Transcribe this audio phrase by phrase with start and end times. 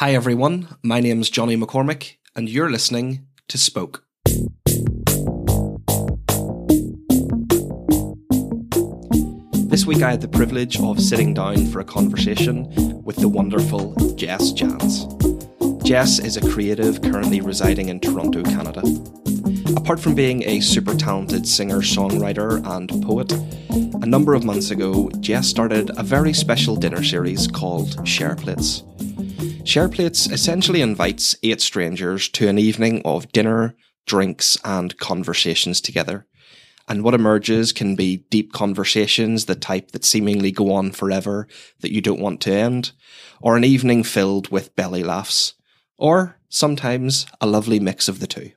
[0.00, 0.66] Hi, everyone.
[0.82, 4.02] My name's Johnny McCormick, and you're listening to Spoke.
[9.68, 12.64] This week, I had the privilege of sitting down for a conversation
[13.04, 15.06] with the wonderful Jess Jans.
[15.84, 18.80] Jess is a creative currently residing in Toronto, Canada.
[19.76, 23.30] Apart from being a super talented singer, songwriter, and poet,
[24.02, 28.82] a number of months ago, Jess started a very special dinner series called Share Plates.
[29.70, 36.26] Share Plates essentially invites eight strangers to an evening of dinner, drinks, and conversations together.
[36.88, 41.46] And what emerges can be deep conversations, the type that seemingly go on forever,
[41.82, 42.90] that you don't want to end,
[43.40, 45.54] or an evening filled with belly laughs,
[45.96, 48.50] or sometimes a lovely mix of the two.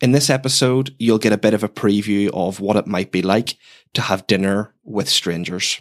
[0.00, 3.22] In this episode, you'll get a bit of a preview of what it might be
[3.22, 3.58] like
[3.94, 5.80] to have dinner with strangers.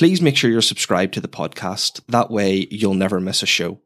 [0.00, 2.00] Please make sure you're subscribed to the podcast.
[2.08, 3.82] That way, you'll never miss a show.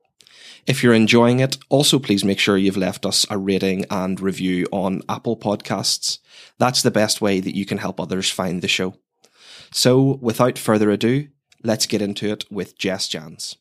[0.64, 4.68] If you're enjoying it, also please make sure you've left us a rating and review
[4.70, 6.20] on Apple Podcasts.
[6.56, 8.94] That's the best way that you can help others find the show.
[9.72, 11.30] So, without further ado,
[11.64, 13.56] let's get into it with Jess Jans.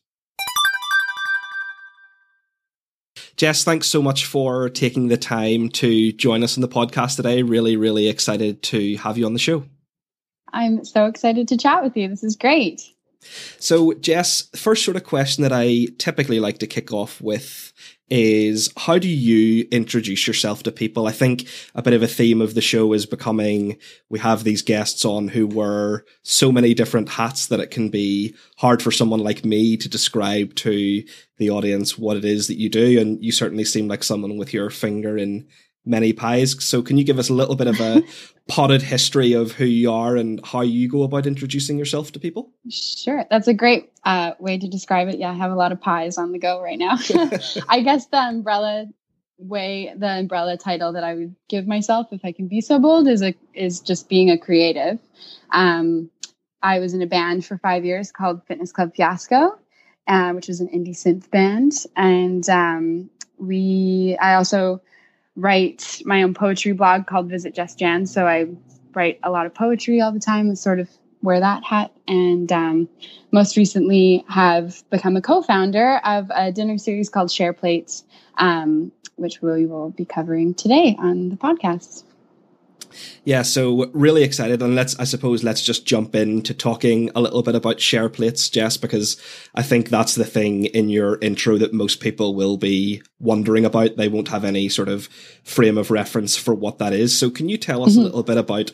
[3.36, 7.42] Jess, thanks so much for taking the time to join us on the podcast today.
[7.42, 9.64] Really, really excited to have you on the show.
[10.54, 12.08] I'm so excited to chat with you.
[12.08, 12.80] This is great.
[13.58, 17.72] So, Jess, first sort of question that I typically like to kick off with
[18.10, 21.06] is how do you introduce yourself to people?
[21.06, 23.78] I think a bit of a theme of the show is becoming
[24.10, 28.34] we have these guests on who wear so many different hats that it can be
[28.58, 31.02] hard for someone like me to describe to
[31.38, 33.00] the audience what it is that you do.
[33.00, 35.48] And you certainly seem like someone with your finger in
[35.86, 36.62] many pies.
[36.64, 38.02] So can you give us a little bit of a
[38.48, 42.50] potted history of who you are and how you go about introducing yourself to people?
[42.70, 43.24] Sure.
[43.30, 45.18] That's a great uh, way to describe it.
[45.18, 46.96] Yeah, I have a lot of pies on the go right now.
[47.68, 48.86] I guess the umbrella
[49.36, 53.08] way the umbrella title that I would give myself if I can be so bold
[53.08, 54.98] is a is just being a creative.
[55.50, 56.10] Um,
[56.62, 59.58] I was in a band for five years called Fitness Club Fiasco,
[60.06, 64.80] uh, which was an indie synth band, and um, we I also
[65.36, 68.06] write my own poetry blog called Visit Just Jan.
[68.06, 68.46] So I
[68.94, 70.88] write a lot of poetry all the time and sort of
[71.22, 71.92] wear that hat.
[72.06, 72.88] And um,
[73.32, 78.04] most recently have become a co-founder of a dinner series called Share Plates,
[78.38, 82.04] um, which we will be covering today on the podcast.
[83.24, 87.42] Yeah, so really excited, and let's I suppose let's just jump into talking a little
[87.42, 89.20] bit about share plates, Jess, because
[89.54, 93.96] I think that's the thing in your intro that most people will be wondering about.
[93.96, 95.06] They won't have any sort of
[95.42, 97.16] frame of reference for what that is.
[97.18, 98.00] So, can you tell us mm-hmm.
[98.00, 98.72] a little bit about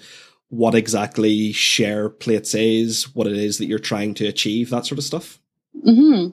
[0.48, 4.98] what exactly share plates is, what it is that you're trying to achieve, that sort
[4.98, 5.38] of stuff?
[5.86, 6.30] Mm-hmm.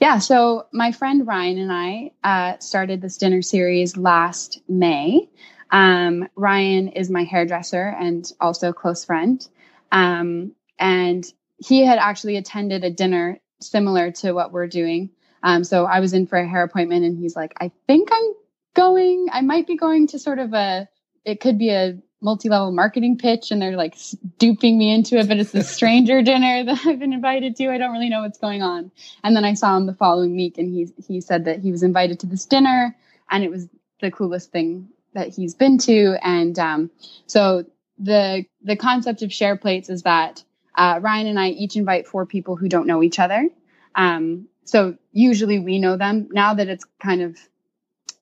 [0.00, 5.28] Yeah, so my friend Ryan and I uh, started this dinner series last May.
[5.74, 9.44] Um, Ryan is my hairdresser and also a close friend.
[9.90, 11.24] Um, and
[11.58, 15.10] he had actually attended a dinner similar to what we're doing.
[15.42, 18.34] Um, so I was in for a hair appointment and he's like, I think I'm
[18.74, 20.88] going, I might be going to sort of a,
[21.24, 23.96] it could be a multi-level marketing pitch and they're like
[24.38, 27.76] duping me into it but it's a stranger dinner that i've been invited to i
[27.76, 28.90] don't really know what's going on
[29.22, 31.82] and then i saw him the following week and he he said that he was
[31.82, 32.96] invited to this dinner
[33.30, 33.68] and it was
[34.00, 36.16] the coolest thing that he's been to.
[36.22, 36.90] And um,
[37.26, 37.64] so
[37.98, 40.44] the the concept of share plates is that
[40.76, 43.48] uh, Ryan and I each invite four people who don't know each other.
[43.94, 46.28] Um, so usually we know them.
[46.32, 47.38] Now that it's kind of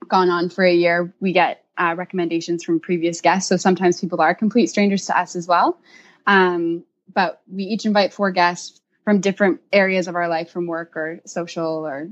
[0.08, 3.48] gone on for a year, we get uh, recommendations from previous guests.
[3.48, 5.78] So sometimes people are complete strangers to us as well.
[6.26, 10.96] Um, but we each invite four guests from different areas of our life, from work
[10.96, 12.10] or social or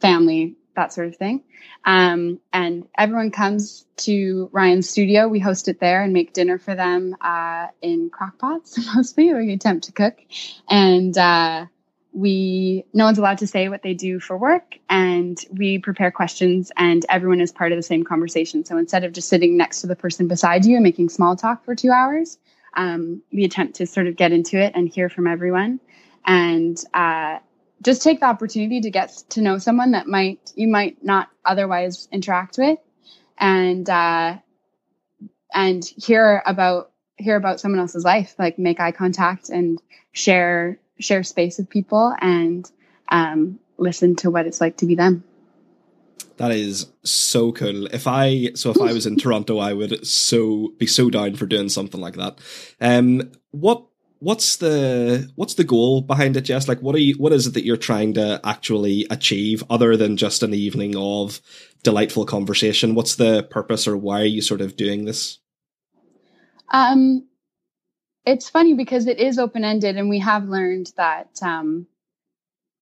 [0.00, 1.42] family that sort of thing.
[1.84, 5.28] Um, and everyone comes to Ryan's studio.
[5.28, 9.32] We host it there and make dinner for them uh, in crockpots mostly.
[9.32, 10.18] We attempt to cook,
[10.68, 11.66] and uh,
[12.12, 16.72] we no one's allowed to say what they do for work, and we prepare questions,
[16.76, 18.64] and everyone is part of the same conversation.
[18.64, 21.64] So instead of just sitting next to the person beside you and making small talk
[21.64, 22.38] for two hours,
[22.74, 25.80] um, we attempt to sort of get into it and hear from everyone.
[26.24, 27.38] And uh,
[27.82, 32.08] just take the opportunity to get to know someone that might you might not otherwise
[32.10, 32.78] interact with
[33.38, 34.36] and uh
[35.54, 39.80] and hear about hear about someone else's life like make eye contact and
[40.12, 42.70] share share space with people and
[43.08, 45.22] um listen to what it's like to be them
[46.38, 47.86] that is so cool.
[47.86, 51.46] If I so if I was in Toronto, I would so be so down for
[51.46, 52.38] doing something like that.
[52.78, 53.86] Um, what
[54.18, 56.68] what's the what's the goal behind it jess?
[56.68, 60.16] Like what are you what is it that you're trying to actually achieve other than
[60.16, 61.40] just an evening of
[61.82, 62.94] delightful conversation?
[62.94, 65.38] What's the purpose or why are you sort of doing this?
[66.72, 67.26] Um
[68.24, 71.86] it's funny because it is open ended and we have learned that um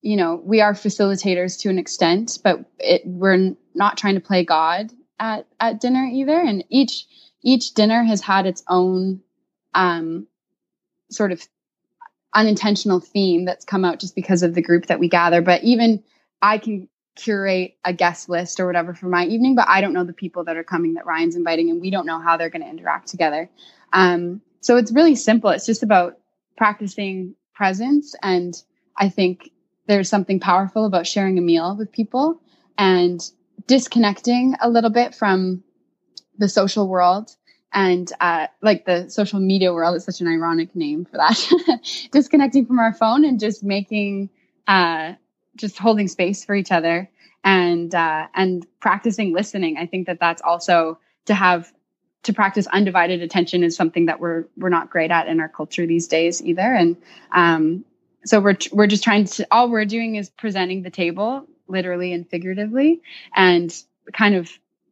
[0.02, 4.44] you know we are facilitators to an extent but it, we're not trying to play
[4.44, 6.38] god at at dinner either.
[6.40, 7.06] And each
[7.42, 9.20] each dinner has had its own
[9.75, 10.26] um
[11.14, 11.46] sort of
[12.34, 15.40] unintentional theme that's come out just because of the group that we gather.
[15.40, 16.02] But even
[16.43, 20.05] I can curate a guest list or whatever for my evening, but I don't know
[20.05, 22.62] the people that are coming that Ryan's inviting, and we don't know how they're going
[22.62, 23.49] to interact together.
[23.93, 25.50] Um, so it's really simple.
[25.50, 26.19] It's just about
[26.56, 28.14] practicing presence.
[28.22, 28.55] And
[28.96, 29.50] I think
[29.87, 32.40] there's something powerful about sharing a meal with people
[32.76, 33.20] and
[33.66, 35.62] disconnecting a little bit from
[36.38, 37.31] the social world
[37.75, 41.79] and uh, like the social media world is such an ironic name for that.
[42.12, 44.31] Disconnecting from our phone and just making
[44.69, 45.15] uh,
[45.56, 47.11] just holding space for each other
[47.43, 49.76] and uh, and practicing listening.
[49.76, 51.73] I think that that's also to have
[52.23, 55.87] to practice undivided attention is something that we're we're not great at in our culture
[55.87, 56.62] these days either.
[56.62, 56.97] And
[57.32, 57.85] um,
[58.25, 62.29] so we're we're just trying to all we're doing is presenting the table literally and
[62.29, 63.00] figuratively
[63.35, 63.75] and
[64.12, 64.50] kind of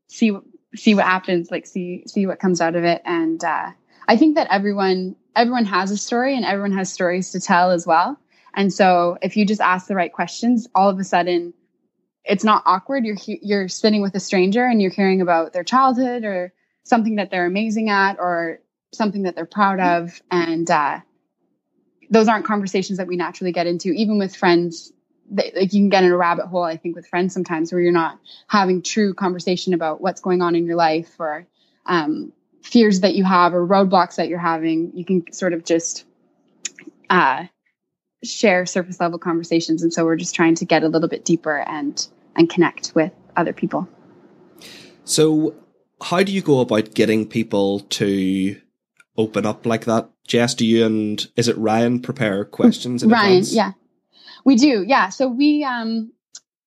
[0.08, 0.36] see
[0.74, 3.02] see what happens, like see see what comes out of it.
[3.04, 3.70] And uh,
[4.08, 7.86] I think that everyone everyone has a story and everyone has stories to tell as
[7.86, 8.18] well.
[8.54, 11.54] And so if you just ask the right questions, all of a sudden
[12.24, 13.04] it's not awkward.
[13.04, 16.52] You're you're sitting with a stranger and you're hearing about their childhood or
[16.84, 18.58] something that they're amazing at or
[18.92, 20.20] something that they're proud of.
[20.30, 21.00] And uh,
[22.10, 24.92] those aren't conversations that we naturally get into, even with friends
[25.32, 27.92] like you can get in a rabbit hole i think with friends sometimes where you're
[27.92, 28.18] not
[28.48, 31.46] having true conversation about what's going on in your life or
[31.86, 32.32] um,
[32.62, 34.92] fears that you have or roadblocks that you're having.
[34.94, 36.04] You can sort of just
[37.10, 37.44] uh,
[38.24, 39.82] share surface level conversations.
[39.82, 43.12] And so we're just trying to get a little bit deeper and and connect with
[43.36, 43.86] other people.
[45.04, 45.54] So
[46.00, 48.60] how do you go about getting people to
[49.16, 50.08] open up like that?
[50.26, 53.52] Jess do you and is it ryan prepare questions ryan advance?
[53.52, 53.72] yeah
[54.44, 55.08] we do, yeah.
[55.08, 56.12] So we, um,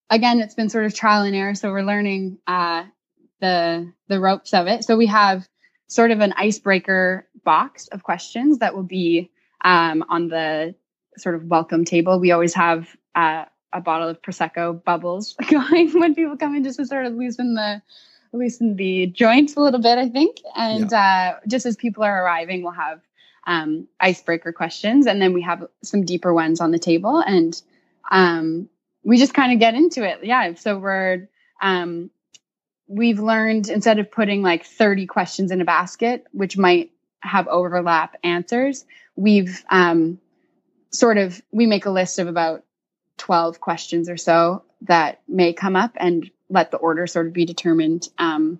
[0.09, 1.55] again, it's been sort of trial and error.
[1.55, 2.85] So we're learning uh,
[3.41, 4.83] the the ropes of it.
[4.83, 5.47] So we have
[5.87, 9.31] sort of an icebreaker box of questions that will be
[9.63, 10.75] um, on the
[11.17, 12.19] sort of welcome table.
[12.19, 16.79] We always have uh, a bottle of prosecco bubbles going when people come in, just
[16.79, 17.81] to sort of loosen the
[18.33, 20.37] loosen the joints a little bit, I think.
[20.55, 21.35] And yeah.
[21.37, 23.01] uh, just as people are arriving, we'll have
[23.45, 27.61] um, icebreaker questions, and then we have some deeper ones on the table, and
[28.11, 28.69] um,
[29.03, 30.19] we just kind of get into it.
[30.23, 30.53] Yeah.
[30.55, 31.29] So we're
[31.61, 32.09] um,
[32.87, 38.15] we've learned instead of putting like 30 questions in a basket, which might have overlap
[38.23, 40.19] answers, we've um,
[40.91, 42.63] sort of we make a list of about
[43.17, 47.45] 12 questions or so that may come up and let the order sort of be
[47.45, 48.59] determined um,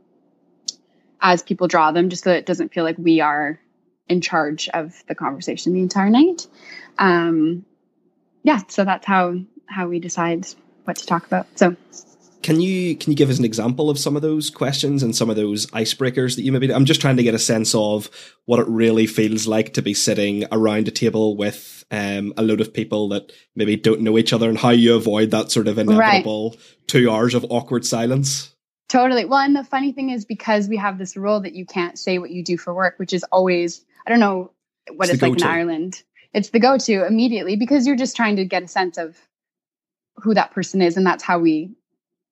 [1.21, 3.59] as people draw them, just so it doesn't feel like we are
[4.07, 6.48] in charge of the conversation the entire night.
[6.98, 7.66] Um,
[8.44, 9.36] yeah, so that's how
[9.68, 10.48] how we decide
[10.84, 11.48] what to talk about.
[11.56, 11.75] So
[12.46, 15.31] can you can you give us an example of some of those questions and some
[15.31, 18.07] of those icebreakers that you maybe I'm just trying to get a sense of
[18.46, 22.62] what it really feels like to be sitting around a table with um, a load
[22.62, 25.80] of people that maybe don't know each other and how you avoid that sort of
[25.80, 26.60] inevitable right.
[26.86, 28.54] two hours of awkward silence.
[28.90, 29.26] Totally.
[29.26, 32.19] Well, and the funny thing is because we have this rule that you can't say
[32.19, 34.52] what you do for work, which is always I don't know
[34.92, 36.04] what it's, it's like in Ireland.
[36.33, 39.18] It's the go-to immediately because you're just trying to get a sense of
[40.18, 41.71] who that person is, and that's how we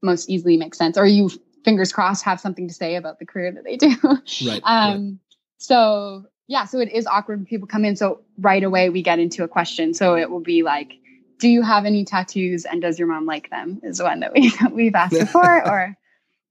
[0.01, 0.97] most easily make sense.
[0.97, 1.29] Or you,
[1.63, 3.95] fingers crossed, have something to say about the career that they do.
[4.45, 4.61] Right.
[4.63, 5.17] um, right.
[5.57, 7.95] So yeah, so it is awkward when people come in.
[7.95, 9.93] So right away we get into a question.
[9.93, 10.93] So it will be like,
[11.39, 13.79] do you have any tattoos and does your mom like them?
[13.81, 15.65] Is the one that we we've asked before.
[15.69, 15.97] or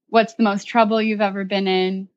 [0.09, 2.09] what's the most trouble you've ever been in?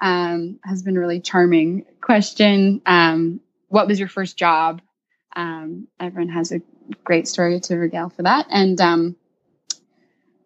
[0.00, 2.82] um, has been really charming question.
[2.86, 4.80] Um, what was your first job?
[5.34, 6.60] Um, everyone has a
[7.02, 8.46] great story to regale for that.
[8.50, 9.16] And um,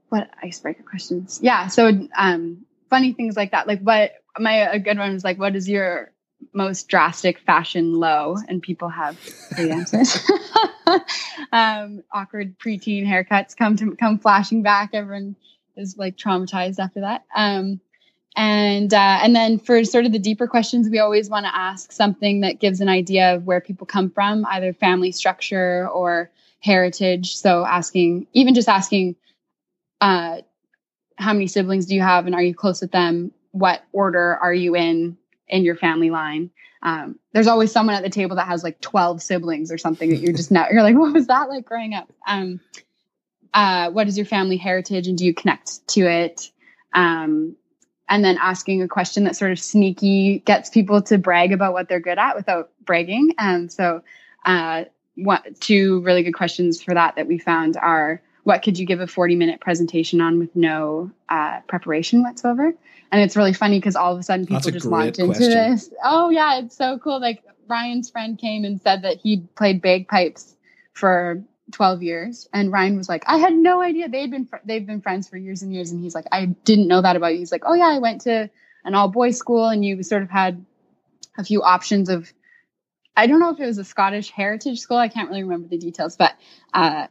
[0.08, 1.40] what icebreaker questions?
[1.42, 1.66] Yeah.
[1.66, 3.66] So um, funny things like that.
[3.66, 6.12] Like what my a good one was like, what is your
[6.54, 8.36] most drastic fashion low?
[8.48, 9.18] And people have
[9.54, 10.16] great answers.
[11.52, 14.90] um, awkward preteen haircuts come to come flashing back.
[14.94, 15.36] Everyone
[15.76, 17.24] is like traumatized after that.
[17.34, 17.80] Um,
[18.36, 21.92] and uh, and then for sort of the deeper questions we always want to ask
[21.92, 26.30] something that gives an idea of where people come from either family structure or
[26.60, 27.36] heritage.
[27.36, 29.16] So asking even just asking
[30.00, 30.38] uh,
[31.16, 33.32] how many siblings do you have and are you close with them?
[33.52, 35.16] What order are you in
[35.48, 36.50] in your family line?
[36.82, 40.18] Um, there's always someone at the table that has like 12 siblings or something that
[40.18, 42.12] you're just now you're like what was that like growing up?
[42.26, 42.60] Um,
[43.54, 46.50] uh, what is your family heritage and do you connect to it?
[46.92, 47.56] Um,
[48.08, 51.88] and then asking a question that sort of sneaky gets people to brag about what
[51.88, 53.34] they're good at without bragging.
[53.38, 54.02] And so
[54.46, 54.84] uh,
[55.14, 59.00] what two really good questions for that that we found are what could you give
[59.00, 62.72] a 40 minute presentation on with no uh, preparation whatsoever?
[63.10, 65.90] And it's really funny because all of a sudden people just launched into this.
[66.02, 67.20] Oh yeah it's so cool.
[67.20, 70.54] Like ryan's friend came and said that he played bagpipes
[70.94, 74.86] for 12 years and ryan was like i had no idea they'd been fr- they've
[74.86, 77.38] been friends for years and years and he's like i didn't know that about you
[77.38, 78.48] he's like oh yeah i went to
[78.84, 80.64] an all boys school and you sort of had
[81.36, 82.32] a few options of
[83.16, 85.78] i don't know if it was a scottish heritage school i can't really remember the
[85.78, 86.34] details but
[86.72, 87.06] uh,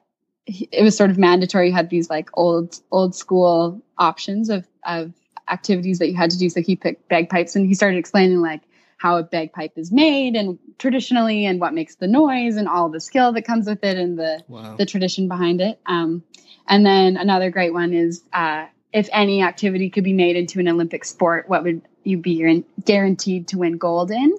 [0.48, 1.68] it was sort of mandatory.
[1.68, 5.14] You had these like old old school options of of
[5.50, 6.50] activities that you had to do.
[6.50, 8.62] So he picked bagpipes, and he started explaining like
[8.98, 13.00] how a bagpipe is made and traditionally, and what makes the noise, and all the
[13.00, 14.76] skill that comes with it, and the wow.
[14.76, 15.80] the tradition behind it.
[15.86, 16.24] Um,
[16.68, 20.68] and then another great one is uh, if any activity could be made into an
[20.68, 24.38] Olympic sport, what would you be guaranteed to win gold in?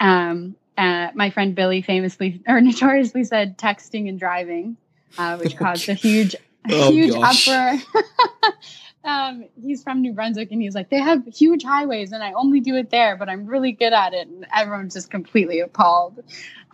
[0.00, 4.76] Um, uh, my friend Billy famously or notoriously said texting and driving
[5.18, 6.36] uh, which caused a huge,
[6.70, 7.78] oh, huge uproar.
[9.04, 12.60] um, he's from New Brunswick and he's like, they have huge highways and I only
[12.60, 14.28] do it there, but I'm really good at it.
[14.28, 16.22] And everyone's just completely appalled.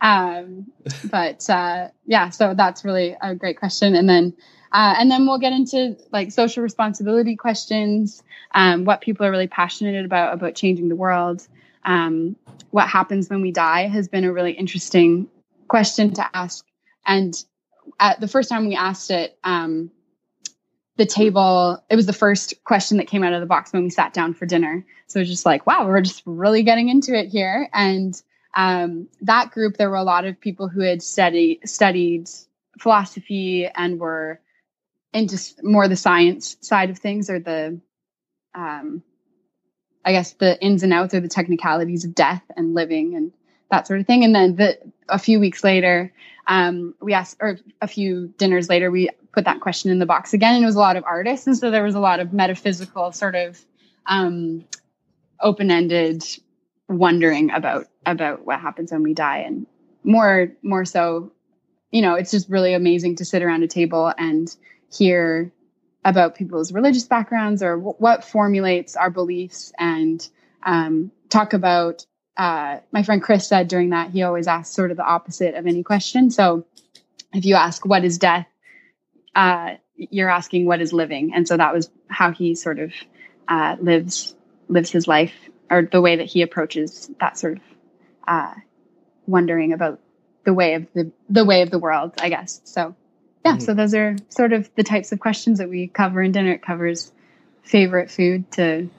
[0.01, 0.71] Um,
[1.11, 3.95] but uh, yeah, so that's really a great question.
[3.95, 4.35] And then
[4.71, 8.21] uh, and then we'll get into like social responsibility questions,
[8.53, 11.47] um, what people are really passionate about about changing the world.
[11.85, 12.35] Um,
[12.71, 15.29] what happens when we die has been a really interesting
[15.69, 16.65] question to ask.
[17.05, 17.33] And
[17.99, 19.91] at the first time we asked it, um,
[20.97, 23.89] the table, it was the first question that came out of the box when we
[23.89, 24.85] sat down for dinner.
[25.07, 27.69] So it was just like, wow, we're just really getting into it here.
[27.73, 28.19] And
[28.55, 32.27] um, that group, there were a lot of people who had studied studied
[32.79, 34.41] philosophy and were
[35.13, 37.79] into more the science side of things or the,
[38.53, 39.03] um,
[40.03, 43.31] I guess the ins and outs or the technicalities of death and living and
[43.69, 44.23] that sort of thing.
[44.23, 44.77] And then the,
[45.09, 46.11] a few weeks later,
[46.47, 50.33] um, we asked, or a few dinners later, we put that question in the box
[50.33, 52.33] again, and it was a lot of artists, and so there was a lot of
[52.33, 53.63] metaphysical sort of
[54.07, 54.65] um,
[55.41, 56.23] open-ended
[56.89, 59.67] wondering about about what happens when we die, and
[60.03, 61.31] more more so,
[61.91, 64.55] you know, it's just really amazing to sit around a table and
[64.91, 65.51] hear
[66.03, 70.29] about people's religious backgrounds or w- what formulates our beliefs and
[70.63, 74.97] um, talk about uh, my friend Chris said during that, he always asks sort of
[74.97, 76.31] the opposite of any question.
[76.31, 76.65] So
[77.33, 78.47] if you ask, what is death?
[79.37, 81.33] Uh, you're asking, what is living?
[81.35, 82.91] And so that was how he sort of
[83.47, 84.35] uh, lives
[84.67, 85.33] lives his life
[85.69, 87.63] or the way that he approaches that sort of
[88.27, 88.53] uh,
[89.27, 89.99] wondering about
[90.43, 92.61] the way of the the way of the world, I guess.
[92.63, 92.95] So
[93.45, 93.61] yeah, mm-hmm.
[93.61, 96.53] so those are sort of the types of questions that we cover in dinner.
[96.53, 97.11] It covers
[97.63, 98.89] favorite food to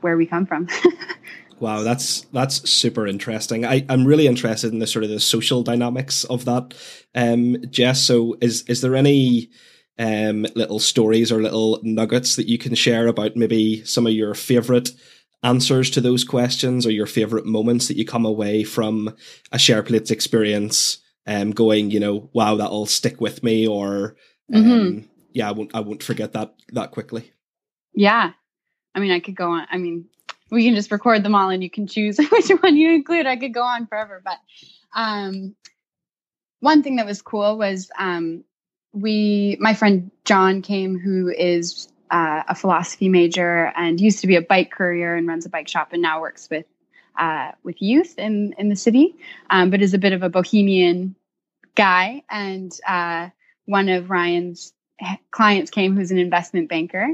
[0.00, 0.68] where we come from.
[1.60, 3.64] Wow, that's that's super interesting.
[3.64, 6.74] I, I'm really interested in the sort of the social dynamics of that,
[7.14, 8.02] um, Jess.
[8.02, 9.50] So, is is there any
[9.98, 14.34] um, little stories or little nuggets that you can share about maybe some of your
[14.34, 14.90] favorite
[15.44, 19.14] answers to those questions or your favorite moments that you come away from
[19.52, 24.16] a SharePlates experience, um, going, you know, wow, that'll stick with me, or
[24.52, 25.06] um, mm-hmm.
[25.32, 27.30] yeah, I won't I won't forget that that quickly.
[27.94, 28.32] Yeah,
[28.94, 29.66] I mean, I could go on.
[29.70, 30.06] I mean,
[30.54, 33.26] we can just record them all and you can choose which one you include.
[33.26, 34.38] I could go on forever, but
[34.94, 35.54] um,
[36.60, 38.44] one thing that was cool was um,
[38.92, 44.36] we, my friend John came, who is uh, a philosophy major and used to be
[44.36, 46.66] a bike courier and runs a bike shop and now works with
[47.18, 49.14] uh, with youth in in the city,
[49.50, 51.14] um, but is a bit of a bohemian
[51.76, 52.22] guy.
[52.28, 53.28] And uh,
[53.66, 54.72] one of Ryan's
[55.30, 57.08] clients came, who's an investment banker,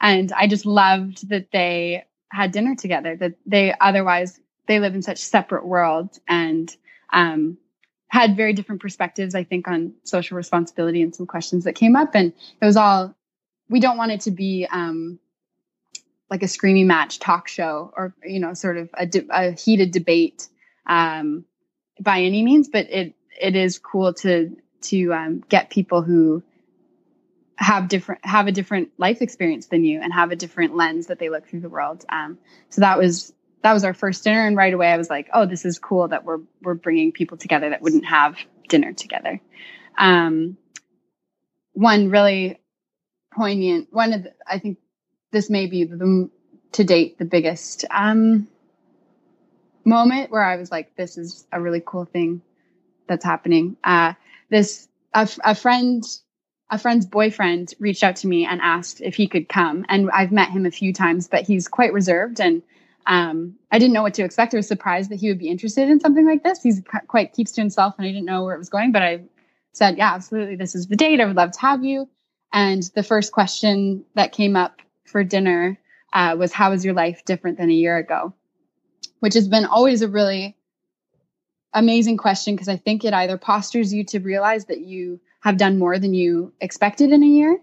[0.00, 5.02] and I just loved that they had dinner together that they otherwise they live in
[5.02, 6.74] such separate worlds and
[7.12, 7.56] um,
[8.08, 12.14] had very different perspectives i think on social responsibility and some questions that came up.
[12.14, 13.14] And it was all
[13.68, 15.18] we don't want it to be um,
[16.30, 19.90] like a screaming match talk show or you know sort of a, de- a heated
[19.90, 20.48] debate
[20.86, 21.44] um,
[22.00, 22.68] by any means.
[22.68, 26.42] But it it is cool to to um, get people who
[27.56, 31.18] have different have a different life experience than you and have a different lens that
[31.18, 33.32] they look through the world um, so that was
[33.62, 36.08] that was our first dinner and right away i was like oh this is cool
[36.08, 38.36] that we're we're bringing people together that wouldn't have
[38.68, 39.40] dinner together
[39.98, 40.56] um,
[41.72, 42.60] one really
[43.34, 44.78] poignant one of the, i think
[45.32, 46.30] this may be the
[46.72, 48.46] to date the biggest um,
[49.86, 52.42] moment where I was like, this is a really cool thing
[53.08, 53.76] that's happening.
[53.82, 54.14] Uh,
[54.50, 56.04] this, a, a friend,
[56.70, 59.84] a friend's boyfriend reached out to me and asked if he could come.
[59.88, 62.40] And I've met him a few times, but he's quite reserved.
[62.40, 62.62] And
[63.06, 64.52] um, I didn't know what to expect.
[64.52, 66.62] I was surprised that he would be interested in something like this.
[66.62, 68.90] He's quite keeps to himself, and I didn't know where it was going.
[68.90, 69.20] But I
[69.72, 70.56] said, "Yeah, absolutely.
[70.56, 71.20] This is the date.
[71.20, 72.08] I would love to have you."
[72.52, 75.78] And the first question that came up for dinner
[76.12, 78.34] uh, was, "How is your life different than a year ago?"
[79.20, 80.56] Which has been always a really
[81.72, 85.78] amazing question because I think it either postures you to realize that you have done
[85.78, 87.60] more than you expected in a year,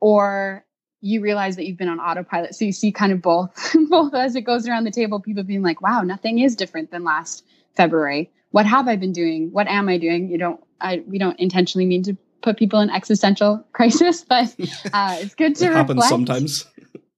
[0.00, 0.64] or
[1.00, 2.54] you realize that you've been on autopilot.
[2.54, 5.62] So you see kind of both, both as it goes around the table, people being
[5.62, 8.30] like, wow, nothing is different than last February.
[8.50, 9.50] What have I been doing?
[9.52, 10.28] What am I doing?
[10.28, 14.54] You don't, I, we don't intentionally mean to put people in existential crisis, but
[14.92, 15.88] uh, it's good to it reflect.
[15.88, 16.64] happens sometimes.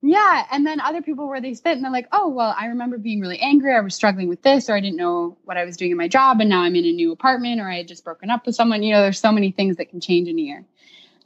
[0.05, 0.47] Yeah.
[0.51, 3.21] And then other people where they sit and they're like, oh, well, I remember being
[3.21, 3.73] really angry.
[3.73, 6.09] I was struggling with this, or I didn't know what I was doing in my
[6.09, 6.41] job.
[6.41, 8.83] And now I'm in a new apartment, or I had just broken up with someone.
[8.83, 10.65] You know, there's so many things that can change in a year.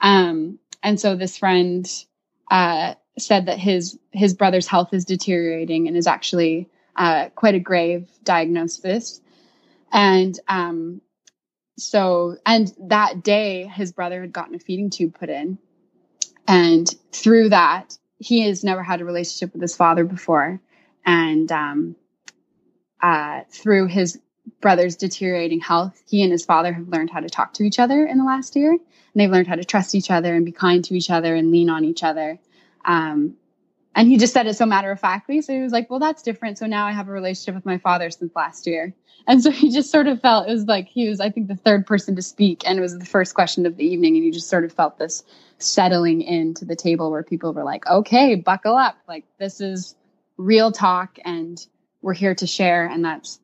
[0.00, 1.88] Um, and so this friend,
[2.50, 7.60] uh, said that his his brother's health is deteriorating and is actually uh, quite a
[7.60, 9.20] grave diagnosis.
[9.92, 11.00] And um,
[11.78, 15.58] so, and that day, his brother had gotten a feeding tube put in,
[16.46, 20.60] and through that, he has never had a relationship with his father before,
[21.04, 21.96] and um,
[23.02, 24.18] uh, through his
[24.60, 28.06] brother's deteriorating health, he and his father have learned how to talk to each other
[28.06, 28.72] in the last year.
[28.72, 28.80] And
[29.14, 31.70] they've learned how to trust each other and be kind to each other and lean
[31.70, 32.38] on each other.
[32.84, 33.36] Um,
[33.96, 35.40] and he just said it so matter of factly.
[35.40, 36.58] So he was like, well, that's different.
[36.58, 38.94] So now I have a relationship with my father since last year.
[39.26, 41.56] And so he just sort of felt it was like he was, I think, the
[41.56, 42.62] third person to speak.
[42.66, 44.14] And it was the first question of the evening.
[44.14, 45.24] And he just sort of felt this
[45.58, 48.98] settling into the table where people were like, okay, buckle up.
[49.08, 49.96] Like, this is
[50.36, 51.66] real talk and
[52.02, 52.86] we're here to share.
[52.86, 53.40] And that's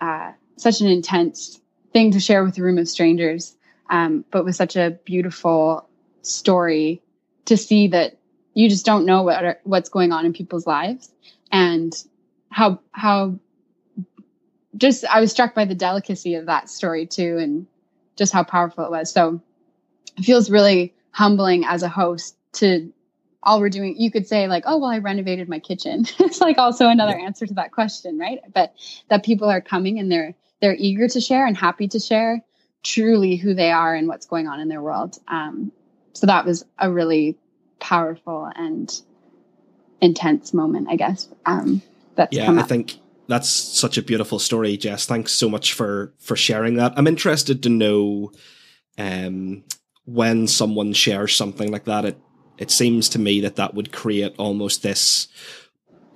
[0.00, 1.60] uh, such an intense
[1.92, 3.54] thing to share with a room of strangers,
[3.90, 5.86] um, but with such a beautiful
[6.22, 7.02] story
[7.44, 8.16] to see that
[8.56, 11.12] you just don't know what are, what's going on in people's lives.
[11.52, 11.94] And
[12.50, 13.38] how how
[14.76, 17.66] just I was struck by the delicacy of that story too and
[18.16, 19.12] just how powerful it was.
[19.12, 19.42] So
[20.16, 22.92] it feels really humbling as a host to
[23.42, 26.06] all we're doing you could say like oh well i renovated my kitchen.
[26.18, 28.40] It's like also another answer to that question right?
[28.54, 28.74] But
[29.10, 32.42] that people are coming and they're they're eager to share and happy to share
[32.82, 35.18] truly who they are and what's going on in their world.
[35.28, 35.72] Um,
[36.14, 37.36] so that was a really
[37.80, 39.02] powerful and
[40.00, 41.82] intense moment i guess um,
[42.14, 42.96] that's yeah i think
[43.28, 47.62] that's such a beautiful story jess thanks so much for for sharing that i'm interested
[47.62, 48.30] to know
[48.98, 49.62] um,
[50.04, 52.18] when someone shares something like that it
[52.58, 55.28] it seems to me that that would create almost this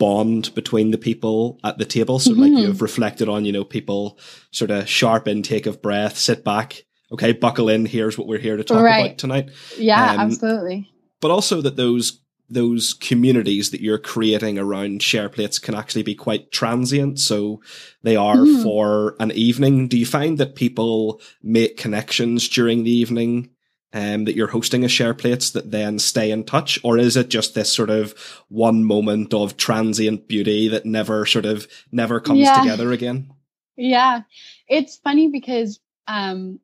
[0.01, 2.18] bond between the people at the table.
[2.18, 2.40] So, mm-hmm.
[2.40, 4.18] like you've reflected on, you know, people
[4.51, 7.87] sort of sharp intake of breath, sit back, okay, buckle in.
[7.87, 9.07] Here's what we're here to talk right.
[9.07, 9.51] about tonight.
[9.77, 10.90] Yeah, um, absolutely.
[11.20, 12.20] But also that those
[12.52, 17.20] those communities that you're creating around share plates can actually be quite transient.
[17.20, 17.62] So
[18.02, 18.62] they are mm.
[18.62, 19.87] for an evening.
[19.87, 23.50] Do you find that people make connections during the evening
[23.92, 26.78] um, that you're hosting a share plates that then stay in touch?
[26.83, 28.12] Or is it just this sort of
[28.48, 32.61] one moment of transient beauty that never sort of never comes yeah.
[32.61, 33.33] together again?
[33.76, 34.22] Yeah.
[34.68, 36.61] It's funny because, um,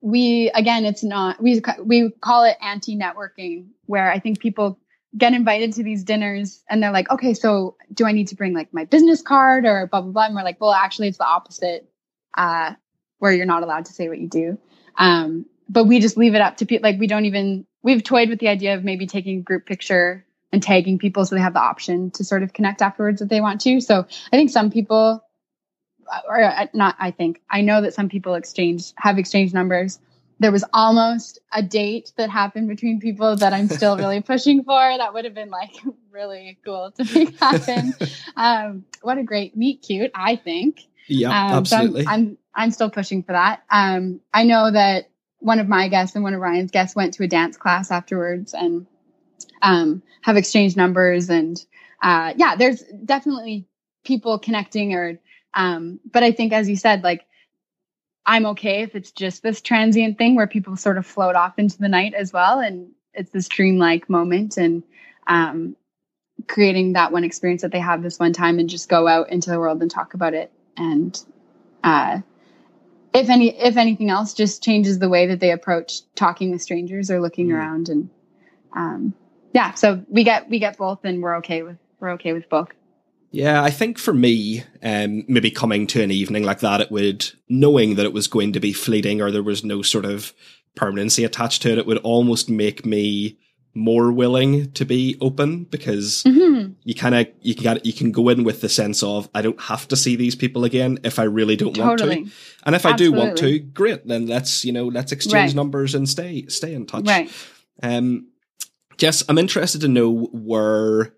[0.00, 4.78] we, again, it's not, we, we call it anti networking where I think people
[5.16, 8.54] get invited to these dinners and they're like, okay, so do I need to bring
[8.54, 10.26] like my business card or blah, blah, blah.
[10.26, 11.90] And we're like, well, actually it's the opposite,
[12.36, 12.74] uh,
[13.18, 14.58] where you're not allowed to say what you do.
[14.96, 16.88] Um, but we just leave it up to people.
[16.88, 20.24] Like we don't even, we've toyed with the idea of maybe taking a group picture
[20.52, 23.40] and tagging people so they have the option to sort of connect afterwards if they
[23.40, 23.80] want to.
[23.80, 25.22] So I think some people,
[26.28, 29.98] or uh, not, I think, I know that some people exchange, have exchanged numbers.
[30.38, 34.96] There was almost a date that happened between people that I'm still really pushing for.
[34.96, 35.74] That would have been like
[36.10, 37.94] really cool to make happen.
[38.36, 40.86] um, what a great meet cute, I think.
[41.06, 42.04] Yeah, um, absolutely.
[42.04, 43.62] So I'm, I'm, I'm still pushing for that.
[43.70, 47.24] Um, I know that one of my guests and one of Ryan's guests went to
[47.24, 48.86] a dance class afterwards and
[49.62, 51.28] um, have exchanged numbers.
[51.30, 51.62] And
[52.02, 53.66] uh, yeah, there's definitely
[54.04, 55.18] people connecting or,
[55.54, 57.26] um, but I think as you said, like,
[58.26, 61.78] I'm okay if it's just this transient thing where people sort of float off into
[61.78, 62.60] the night as well.
[62.60, 64.82] And it's this dreamlike moment and
[65.26, 65.74] um,
[66.46, 69.50] creating that one experience that they have this one time and just go out into
[69.50, 70.52] the world and talk about it.
[70.76, 71.20] And
[71.82, 72.20] uh,
[73.12, 77.10] if any if anything else just changes the way that they approach talking with strangers
[77.10, 77.54] or looking mm.
[77.54, 78.10] around and
[78.74, 79.14] um,
[79.52, 82.68] yeah so we get we get both and we're okay with we're okay with both
[83.30, 87.30] Yeah, I think for me, um, maybe coming to an evening like that, it would,
[87.48, 90.32] knowing that it was going to be fleeting or there was no sort of
[90.74, 93.38] permanency attached to it, it would almost make me
[93.72, 96.72] more willing to be open because mm-hmm.
[96.82, 99.60] you kind of you can you can go in with the sense of I don't
[99.60, 102.16] have to see these people again if I really don't totally.
[102.16, 103.18] want to, and if Absolutely.
[103.18, 104.06] I do want to, great.
[104.08, 105.54] Then let's you know let's exchange right.
[105.54, 107.06] numbers and stay stay in touch.
[107.06, 107.30] Right.
[107.80, 108.28] Um,
[108.96, 111.14] Jess, I'm interested to know where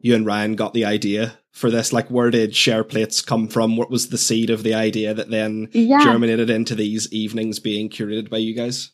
[0.00, 1.92] you and Ryan got the idea for this.
[1.92, 3.76] Like, where did share plates come from?
[3.76, 6.02] What was the seed of the idea that then yeah.
[6.02, 8.90] germinated into these evenings being curated by you guys?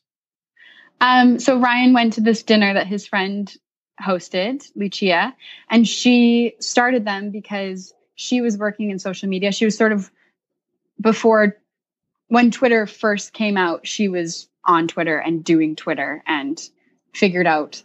[1.00, 3.52] Um, so Ryan went to this dinner that his friend
[4.02, 5.34] hosted, Lucia,
[5.70, 9.52] and she started them because she was working in social media.
[9.52, 10.10] She was sort of
[11.00, 11.56] before
[12.26, 16.60] when Twitter first came out, she was on Twitter and doing Twitter and
[17.14, 17.82] figured out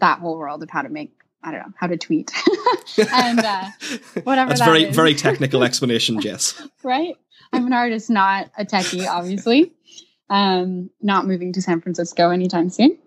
[0.00, 1.13] that whole world of how to make
[1.44, 2.32] I don't know how to tweet
[3.12, 3.64] and uh,
[4.24, 4.48] whatever.
[4.48, 4.96] That's that very is.
[4.96, 6.60] very technical explanation, Jess.
[6.82, 7.16] right.
[7.52, 9.72] I'm an artist, not a techie, obviously
[10.30, 12.98] um, not moving to San Francisco anytime soon.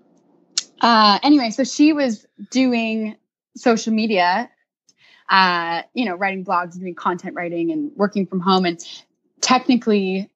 [0.82, 3.16] Uh, anyway, so she was doing
[3.56, 4.50] social media,
[5.30, 8.66] uh, you know, writing blogs and doing content writing and working from home.
[8.66, 8.80] And
[9.42, 10.30] technically,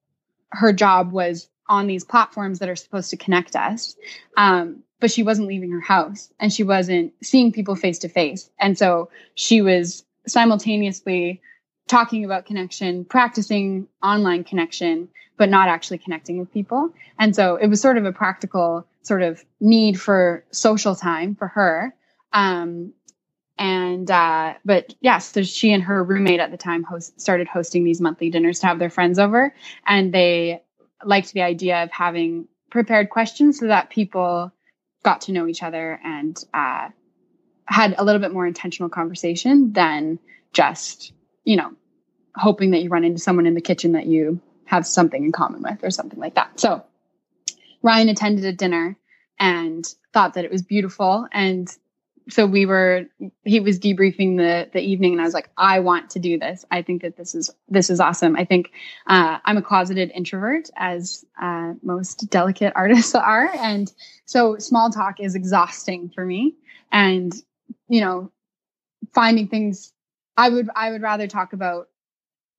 [0.50, 3.96] her job was on these platforms that are supposed to connect us.
[4.36, 8.48] Um, but she wasn't leaving her house and she wasn't seeing people face to face.
[8.60, 11.42] And so she was simultaneously
[11.88, 16.90] talking about connection, practicing online connection, but not actually connecting with people.
[17.18, 21.48] And so it was sort of a practical sort of need for social time for
[21.48, 21.92] her.
[22.32, 22.92] Um,
[23.58, 27.82] and uh, but yeah, so she and her roommate at the time host, started hosting
[27.82, 29.52] these monthly dinners to have their friends over,
[29.84, 30.62] and they
[31.04, 34.52] liked the idea of having prepared questions so that people
[35.02, 36.88] got to know each other and uh,
[37.66, 40.18] had a little bit more intentional conversation than
[40.52, 41.12] just
[41.44, 41.72] you know
[42.36, 45.62] hoping that you run into someone in the kitchen that you have something in common
[45.62, 46.58] with or something like that.
[46.58, 46.82] So
[47.82, 48.96] Ryan attended a dinner
[49.38, 51.26] and thought that it was beautiful.
[51.32, 51.68] And
[52.28, 53.06] so we were,
[53.44, 56.64] he was debriefing the, the evening and I was like, I want to do this.
[56.70, 58.36] I think that this is, this is awesome.
[58.36, 58.70] I think,
[59.06, 63.50] uh, I'm a closeted introvert as, uh, most delicate artists are.
[63.56, 63.92] And
[64.24, 66.54] so small talk is exhausting for me.
[66.90, 67.32] And,
[67.88, 68.30] you know,
[69.14, 69.92] finding things
[70.36, 71.88] I would, I would rather talk about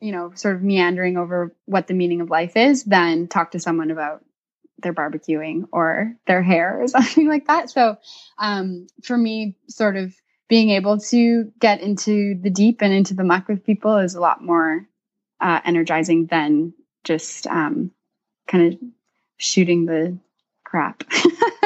[0.03, 3.59] you know, sort of meandering over what the meaning of life is than talk to
[3.59, 4.21] someone about
[4.81, 7.69] their barbecuing or their hair or something like that.
[7.69, 7.97] So,
[8.37, 10.13] um, for me, sort of
[10.49, 14.21] being able to get into the deep and into the muck with people is a
[14.21, 14.87] lot more
[15.41, 17.91] uh, energizing than just um,
[18.47, 18.79] kind of
[19.37, 20.17] shooting the
[20.63, 21.03] crap.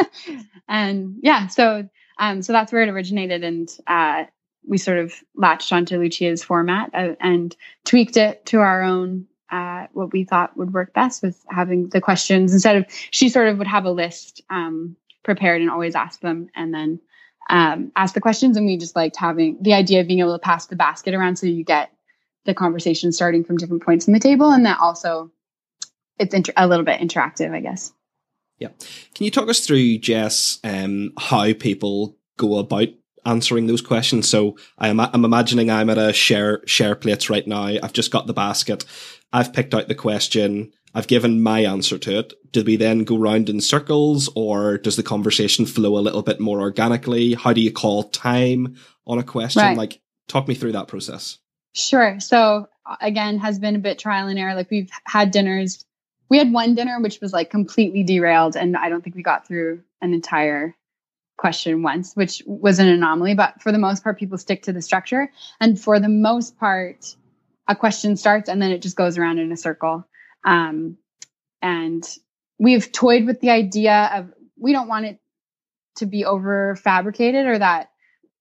[0.68, 1.88] and yeah, so
[2.20, 4.24] um, so that's where it originated, and uh,
[4.68, 9.88] we sort of latched onto Lucia's format uh, and tweaked it to our own uh,
[9.94, 13.58] what we thought would work best with having the questions instead of she sort of
[13.58, 17.00] would have a list um, prepared and always ask them and then
[17.50, 20.40] um, ask the questions and we just liked having the idea of being able to
[20.40, 21.92] pass the basket around so you get
[22.46, 25.32] the conversation starting from different points in the table and that also
[26.20, 27.94] it's inter- a little bit interactive i guess
[28.60, 28.70] yeah
[29.14, 32.90] can you talk us through jess um, how people go about
[33.28, 34.28] answering those questions.
[34.28, 37.66] So I am, I'm imagining I'm at a share, share plates right now.
[37.66, 38.86] I've just got the basket.
[39.32, 40.74] I've picked out the question.
[40.94, 42.34] I've given my answer to it.
[42.52, 46.40] Do we then go round in circles or does the conversation flow a little bit
[46.40, 47.34] more organically?
[47.34, 49.62] How do you call time on a question?
[49.62, 49.78] Right.
[49.78, 51.38] Like talk me through that process.
[51.74, 52.20] Sure.
[52.20, 52.68] So
[53.02, 54.56] again, has been a bit trial and error.
[54.56, 55.86] Like we've had dinners.
[56.30, 59.48] We had one dinner which was like completely derailed and I don't think we got
[59.48, 60.76] through an entire
[61.38, 64.82] question once, which was an anomaly, but for the most part, people stick to the
[64.82, 65.32] structure.
[65.60, 67.16] And for the most part,
[67.68, 70.08] a question starts and then it just goes around in a circle.
[70.44, 70.98] Um,
[71.62, 72.08] and
[72.60, 75.20] we've toyed with the idea of we don't want it
[75.98, 77.92] to be over fabricated or that,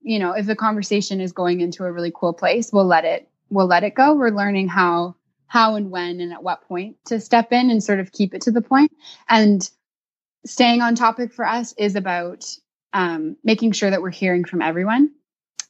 [0.02, 3.28] you know, if the conversation is going into a really cool place, we'll let it,
[3.50, 4.14] we'll let it go.
[4.14, 8.00] We're learning how, how and when and at what point to step in and sort
[8.00, 8.92] of keep it to the point.
[9.28, 9.68] And
[10.44, 12.46] staying on topic for us is about
[12.92, 15.10] um, making sure that we're hearing from everyone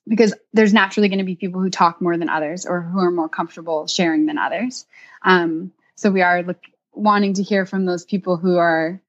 [0.09, 3.11] because there's naturally going to be people who talk more than others or who are
[3.11, 4.87] more comfortable sharing than others.
[5.23, 6.61] Um, so we are look,
[6.92, 9.01] wanting to hear from those people who are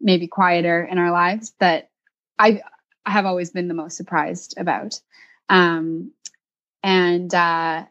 [0.00, 1.90] maybe quieter in our lives that
[2.38, 2.62] I,
[3.04, 5.00] I have always been the most surprised about.
[5.48, 6.12] Um,
[6.82, 7.84] and uh,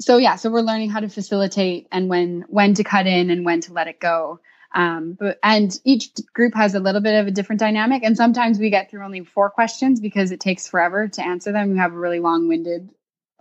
[0.00, 3.44] so yeah, so we're learning how to facilitate and when when to cut in and
[3.44, 4.40] when to let it go.
[4.74, 8.58] Um, but and each group has a little bit of a different dynamic, and sometimes
[8.58, 11.70] we get through only four questions because it takes forever to answer them.
[11.70, 12.90] We have a really long-winded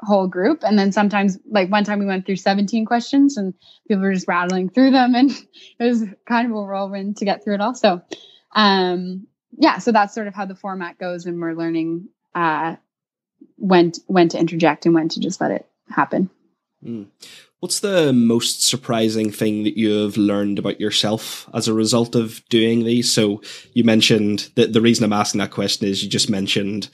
[0.04, 0.64] whole group.
[0.64, 3.54] And then sometimes, like one time we went through 17 questions and
[3.88, 5.16] people were just rattling through them.
[5.16, 5.32] And
[5.80, 7.76] it was kind of a whirlwind to get through it all.
[7.76, 8.02] So,
[8.56, 11.26] um, yeah, so that's sort of how the format goes.
[11.26, 12.76] And we're learning, uh,
[13.58, 16.30] when, when to interject and when to just let it happen.
[16.84, 17.08] Mm.
[17.60, 22.44] What's the most surprising thing that you have learned about yourself as a result of
[22.50, 23.12] doing these?
[23.12, 23.42] So
[23.74, 26.90] you mentioned that the reason I'm asking that question is you just mentioned,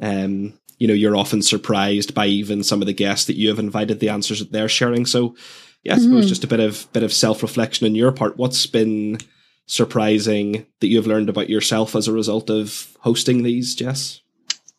[0.00, 3.58] um, you know, you're often surprised by even some of the guests that you have
[3.58, 5.06] invited, the answers that they're sharing.
[5.06, 5.36] So
[5.82, 6.28] yeah, I suppose mm-hmm.
[6.28, 8.36] just a bit of bit of self reflection on your part.
[8.36, 9.18] What's been
[9.64, 14.20] surprising that you've learned about yourself as a result of hosting these, Jess?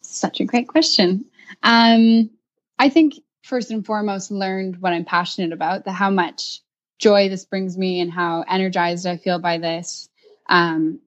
[0.01, 1.25] Such a great question.
[1.63, 2.29] Um,
[2.77, 3.15] I think
[3.51, 6.61] first and foremost learned what I'm passionate about, the how much
[6.99, 10.07] joy this brings me and how energized I feel by this.
[10.47, 11.01] Um,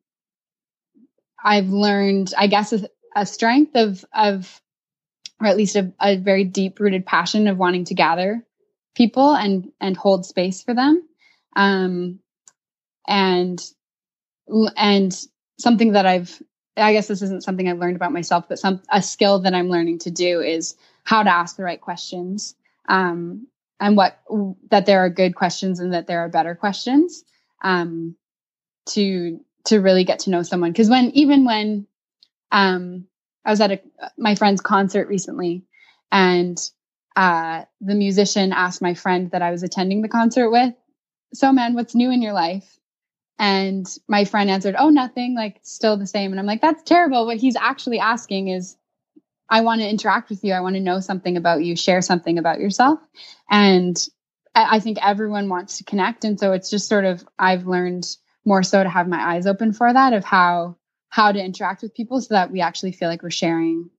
[1.42, 4.60] I've learned, I guess, a, a, strength of of,
[5.40, 8.44] or at least a, a very deep rooted passion of wanting to gather
[8.94, 11.02] people and and hold space for them,
[11.56, 12.20] um,
[13.08, 13.58] and
[14.76, 15.18] and
[15.58, 16.42] something that I've
[16.76, 19.70] I guess this isn't something I've learned about myself, but some a skill that I'm
[19.70, 22.54] learning to do is how to ask the right questions
[22.88, 23.46] um,
[23.80, 24.20] and what
[24.70, 27.24] that there are good questions and that there are better questions
[27.62, 28.16] um,
[28.86, 31.86] to to really get to know someone because when even when
[32.52, 33.06] um,
[33.44, 33.80] I was at a
[34.16, 35.64] my friend's concert recently
[36.10, 36.58] and
[37.16, 40.74] uh, the musician asked my friend that I was attending the concert with,
[41.32, 42.78] "So man, what's new in your life?"
[43.38, 45.34] And my friend answered, "Oh, nothing.
[45.34, 47.26] Like still the same." And I'm like, "That's terrible.
[47.26, 48.76] What he's actually asking is
[49.48, 50.52] I want to interact with you.
[50.52, 52.98] I want to know something about you, share something about yourself.
[53.50, 53.96] And
[54.54, 56.24] I, think everyone wants to connect.
[56.24, 58.06] And so it's just sort of, I've learned
[58.44, 60.76] more so to have my eyes open for that of how,
[61.08, 63.90] how to interact with people so that we actually feel like we're sharing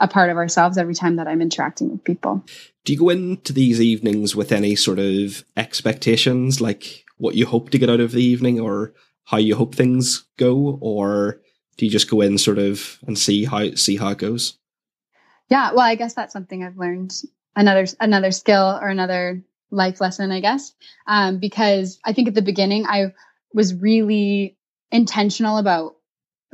[0.00, 2.44] a part of ourselves every time that I'm interacting with people.
[2.84, 7.70] Do you go into these evenings with any sort of expectations, like what you hope
[7.70, 10.78] to get out of the evening or how you hope things go?
[10.80, 11.40] Or
[11.76, 14.58] do you just go in sort of and see how, see how it goes?
[15.50, 17.14] Yeah well i guess that's something i've learned
[17.56, 20.72] another another skill or another life lesson i guess.
[21.06, 23.12] Um, because i think at the beginning i
[23.52, 24.56] was really
[24.90, 25.96] intentional about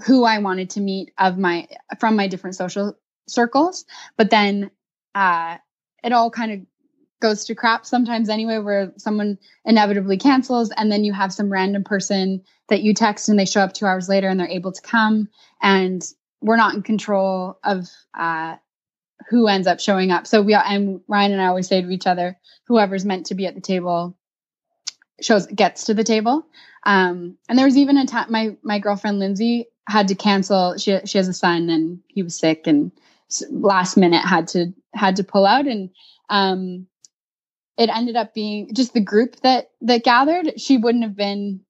[0.04, 2.96] who i wanted to meet of my from my different social
[3.28, 3.85] circles.
[4.16, 4.70] But then
[5.14, 5.59] uh,
[6.02, 6.61] it all kind of
[7.20, 11.82] goes to crap sometimes anyway where someone inevitably cancels and then you have some random
[11.82, 14.82] person that you text and they show up two hours later and they're able to
[14.82, 15.28] come.
[15.62, 16.04] And
[16.42, 18.56] we're not in control of uh,
[19.29, 20.26] who ends up showing up.
[20.26, 23.46] So we and Ryan and I always say to each other, whoever's meant to be
[23.46, 24.16] at the table
[25.20, 26.46] shows gets to the table.
[26.85, 30.76] Um, and there was even a time my my girlfriend Lindsay had to cancel.
[30.79, 32.92] She she has a son and he was sick and
[33.50, 35.90] last minute had to had to pull out and
[36.29, 36.87] um,
[37.76, 40.61] it ended up being just the group that that gathered.
[40.61, 41.61] She wouldn't have been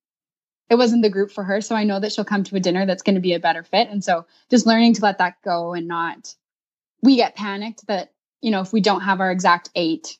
[0.68, 1.60] it wasn't the group for her.
[1.60, 3.62] So I know that she'll come to a dinner that's going to be a better
[3.62, 3.88] fit.
[3.88, 6.34] And so just learning to let that go and not
[7.02, 10.18] we get panicked that, you know, if we don't have our exact eight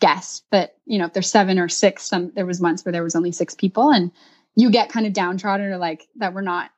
[0.00, 3.02] guests, that, you know, if there's seven or six, some, there was months where there
[3.02, 4.12] was only six people and
[4.54, 6.70] you get kind of downtrodden or like that we're not,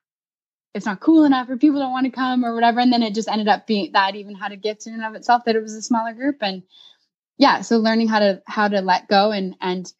[0.75, 2.81] it's not cool enough or people don't want to come or whatever.
[2.81, 5.15] And then it just ended up being that even had a gift in and of
[5.15, 6.37] itself that it was a smaller group.
[6.41, 6.63] And
[7.39, 9.93] yeah, so learning how to, how to let go and, and,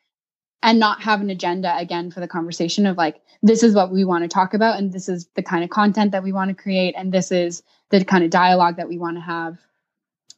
[0.63, 4.05] and not have an agenda again for the conversation of like this is what we
[4.05, 6.63] want to talk about and this is the kind of content that we want to
[6.63, 9.59] create and this is the kind of dialogue that we want to have.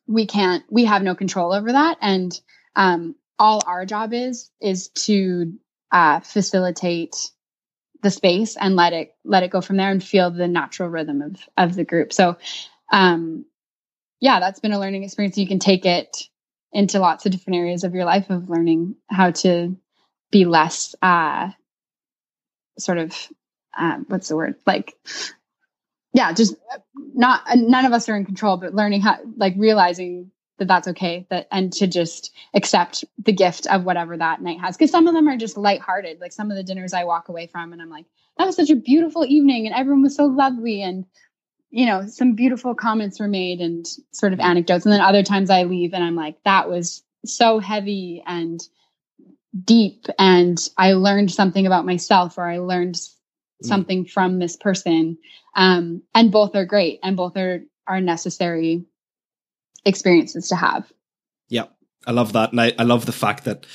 [0.06, 2.38] We can't we have no control over that and
[2.76, 5.54] um, all our job is is to
[5.92, 7.16] uh, facilitate
[8.02, 11.22] the space and let it let it go from there and feel the natural rhythm
[11.22, 12.12] of of the group.
[12.12, 12.36] So
[12.92, 13.44] um
[14.20, 15.38] yeah that's been a learning experience.
[15.38, 16.28] You can take it
[16.72, 19.76] into lots of different areas of your life of learning how to
[20.30, 21.50] be less uh
[22.78, 23.16] sort of
[23.78, 24.56] um, what's the word?
[24.66, 24.96] Like
[26.12, 26.56] yeah just
[27.14, 31.26] not none of us are in control but learning how like realizing that that's okay
[31.30, 34.76] that and to just accept the gift of whatever that night has.
[34.76, 36.20] Because some of them are just lighthearted.
[36.20, 38.06] Like some of the dinners i walk away from and i'm like
[38.38, 41.06] that was such a beautiful evening and everyone was so lovely and
[41.70, 44.84] you know some beautiful comments were made and sort of anecdotes.
[44.84, 48.60] And then other times i leave and i'm like that was so heavy and
[49.64, 53.08] deep and I learned something about myself or I learned mm.
[53.62, 55.18] something from this person.
[55.56, 58.84] Um, and both are great and both are, are necessary
[59.84, 60.90] experiences to have.
[61.48, 61.66] Yeah,
[62.06, 62.52] I love that.
[62.52, 63.66] And I, I love the fact that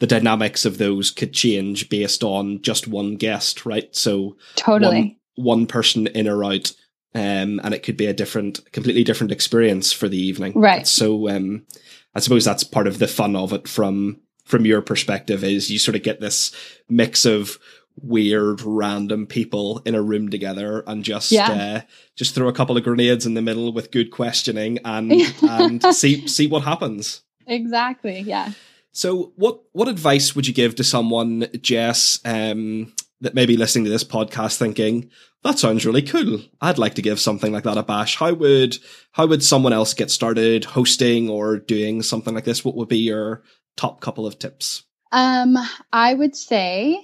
[0.00, 3.94] the dynamics of those could change based on just one guest, right?
[3.94, 6.72] So totally one, one person in or out
[7.14, 10.52] um, and it could be a different, completely different experience for the evening.
[10.54, 10.86] Right.
[10.86, 11.66] So, um,
[12.14, 15.78] I suppose that's part of the fun of it from from your perspective is you
[15.78, 16.52] sort of get this
[16.88, 17.58] mix of
[18.00, 21.50] weird random people in a room together and just yeah.
[21.50, 21.80] uh,
[22.16, 26.26] just throw a couple of grenades in the middle with good questioning and and see
[26.26, 27.22] see what happens.
[27.46, 28.52] Exactly yeah.
[28.92, 33.84] So what what advice would you give to someone jess um, that may be listening
[33.84, 35.10] to this podcast thinking
[35.42, 36.40] that sounds really cool.
[36.60, 38.16] I'd like to give something like that a bash.
[38.16, 38.78] How would
[39.10, 42.64] how would someone else get started hosting or doing something like this?
[42.64, 43.42] What would be your
[43.76, 45.56] top couple of tips um
[45.92, 47.02] i would say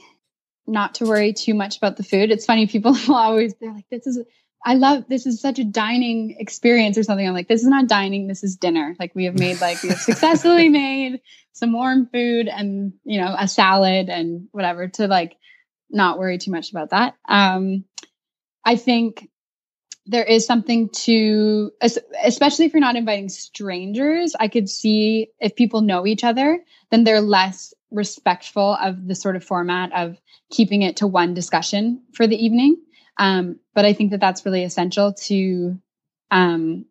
[0.69, 2.31] not to worry too much about the food.
[2.31, 4.23] It's funny, people will always, they're like, this is,
[4.65, 7.27] I love, this is such a dining experience or something.
[7.27, 8.95] I'm like, this is not dining, this is dinner.
[9.01, 11.21] Like we have made, like, we have successfully made
[11.53, 15.37] some warm food and, you know, a salad and whatever to like
[15.91, 17.15] not worry too much about that.
[17.29, 17.85] Um,
[18.65, 19.29] I think
[20.09, 21.71] there is something to,
[22.25, 27.05] especially if you're not inviting strangers, I could see if people know each other, then
[27.05, 30.19] they're less respectful of the sort of format of
[30.51, 32.79] keeping it to one discussion for the evening.
[33.19, 35.79] Um, but I think that that's really essential to
[36.31, 36.87] um,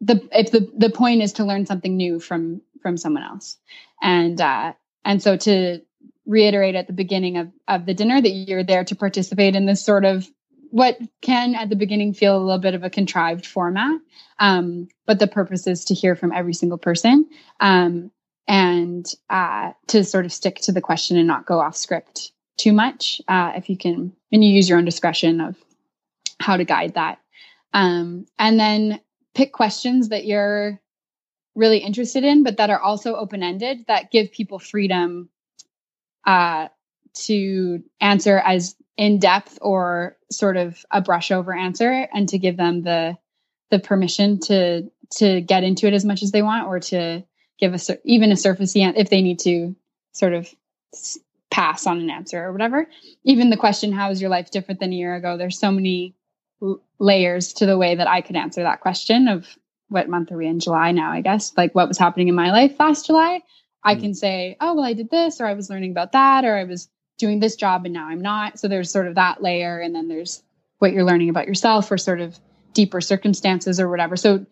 [0.00, 3.58] the if the the point is to learn something new from from someone else,
[4.00, 4.72] and uh,
[5.04, 5.80] and so to
[6.24, 9.84] reiterate at the beginning of of the dinner that you're there to participate in this
[9.84, 10.28] sort of
[10.72, 14.00] what can at the beginning feel a little bit of a contrived format
[14.38, 17.28] um, but the purpose is to hear from every single person
[17.60, 18.10] um,
[18.48, 22.72] and uh, to sort of stick to the question and not go off script too
[22.72, 23.20] much.
[23.28, 25.56] Uh, if you can, and you use your own discretion of
[26.40, 27.18] how to guide that.
[27.72, 29.00] Um, and then
[29.34, 30.80] pick questions that you're
[31.54, 35.28] really interested in, but that are also open ended that give people freedom
[36.26, 36.68] uh,
[37.14, 42.56] to answer as in depth or sort of a brush over answer and to give
[42.56, 43.16] them the
[43.70, 47.22] the permission to to get into it as much as they want or to
[47.58, 49.74] give a even a surface if they need to
[50.12, 50.48] sort of
[51.50, 52.86] pass on an answer or whatever.
[53.24, 56.14] Even the question, "How is your life different than a year ago?" There's so many
[56.98, 59.46] layers to the way that I could answer that question of
[59.88, 61.52] what month are we in July now, I guess.
[61.56, 63.42] Like what was happening in my life last July.
[63.84, 64.00] I mm.
[64.00, 66.64] can say, oh, well, I did this, or I was learning about that, or I
[66.64, 68.58] was doing this job and now I'm not.
[68.58, 69.78] So there's sort of that layer.
[69.78, 70.42] And then there's
[70.78, 72.38] what you're learning about yourself or sort of
[72.72, 74.16] deeper circumstances or whatever.
[74.16, 74.46] So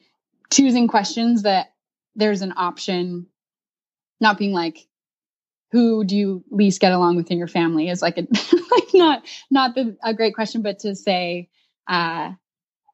[0.50, 1.72] choosing questions that
[2.14, 3.26] there's an option,
[4.20, 4.86] not being like,
[5.72, 8.22] who do you least get along with in your family is like a
[8.70, 11.48] like not not the, a great question, but to say,
[11.88, 12.32] uh,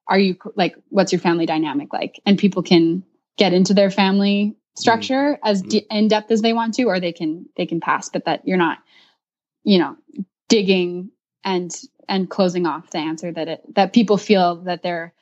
[0.08, 2.20] are you like what's your family dynamic like?
[2.26, 3.02] And people can
[3.36, 5.48] get into their family structure mm-hmm.
[5.48, 8.26] as de- in depth as they want to, or they can they can pass, but
[8.26, 8.78] that you're not,
[9.66, 9.96] you know,
[10.48, 11.10] digging
[11.44, 11.74] and
[12.08, 15.12] and closing off the answer that it that people feel that they're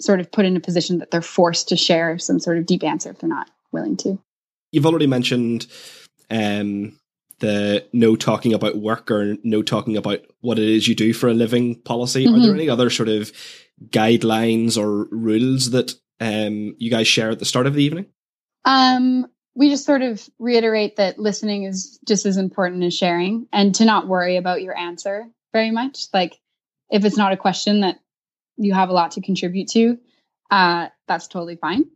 [0.00, 2.84] sort of put in a position that they're forced to share some sort of deep
[2.84, 4.18] answer if they're not willing to.
[4.70, 5.66] You've already mentioned
[6.30, 6.96] um,
[7.40, 11.28] the no talking about work or no talking about what it is you do for
[11.28, 12.24] a living policy.
[12.24, 12.34] Mm-hmm.
[12.34, 12.60] Are there mm-hmm.
[12.60, 13.32] any other sort of
[13.86, 18.06] guidelines or rules that um, you guys share at the start of the evening?
[18.64, 19.26] Um,
[19.58, 23.84] we just sort of reiterate that listening is just as important as sharing and to
[23.84, 26.06] not worry about your answer very much.
[26.14, 26.38] Like
[26.92, 27.98] if it's not a question that
[28.56, 29.98] you have a lot to contribute to,
[30.48, 31.86] uh, that's totally fine.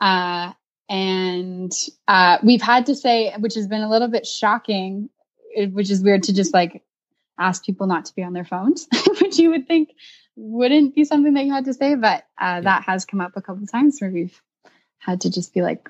[0.00, 0.54] Uh,
[0.88, 1.70] and
[2.08, 5.08] uh, we've had to say, which has been a little bit shocking,
[5.56, 6.82] which is weird to just like
[7.38, 8.88] ask people not to be on their phones,
[9.20, 9.90] which you would think
[10.34, 13.40] wouldn't be something that you had to say, but uh, that has come up a
[13.40, 14.42] couple of times where we've
[14.98, 15.88] had to just be like,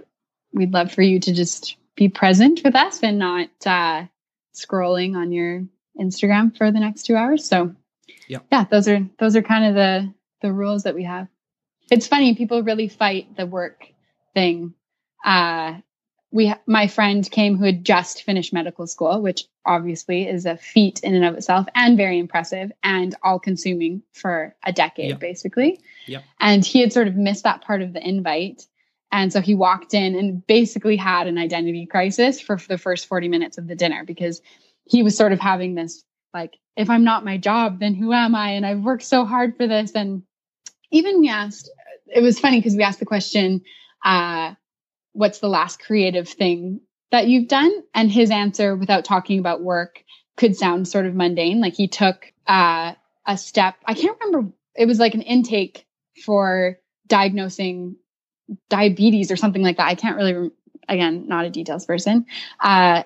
[0.54, 4.04] we'd love for you to just be present with us and not uh,
[4.54, 5.64] scrolling on your
[6.00, 7.44] Instagram for the next two hours.
[7.44, 7.74] So
[8.28, 10.12] yeah yeah those are those are kind of the
[10.42, 11.28] the rules that we have.
[11.90, 13.86] It's funny people really fight the work
[14.34, 14.74] thing.
[15.24, 15.78] Uh
[16.32, 21.00] we my friend came who had just finished medical school which obviously is a feat
[21.00, 25.80] in and of itself and very impressive and all consuming for a decade basically.
[26.06, 26.22] Yep.
[26.40, 28.66] and he had sort of missed that part of the invite
[29.14, 33.28] and so he walked in and basically had an identity crisis for, the first 40
[33.28, 34.42] minutes of the dinner because
[34.84, 38.34] he was sort of having this like if i'm not my job then who am
[38.34, 38.50] i?
[38.50, 39.92] And i've worked so hard for this.
[39.92, 40.22] And
[40.90, 41.70] even we asked
[42.06, 43.62] it was funny because we asked the question
[44.04, 44.54] uh,
[45.12, 47.72] what's the last creative thing that you've done?
[47.94, 50.04] And his answer without talking about work
[50.36, 51.60] could sound sort of mundane.
[51.60, 52.94] Like he took uh,
[53.26, 55.86] a step i can't remember it was like an intake
[56.24, 57.96] for diagnosing
[58.68, 60.50] diabetes or something like that i can't really
[60.88, 62.26] again not a details person
[62.60, 63.02] uh,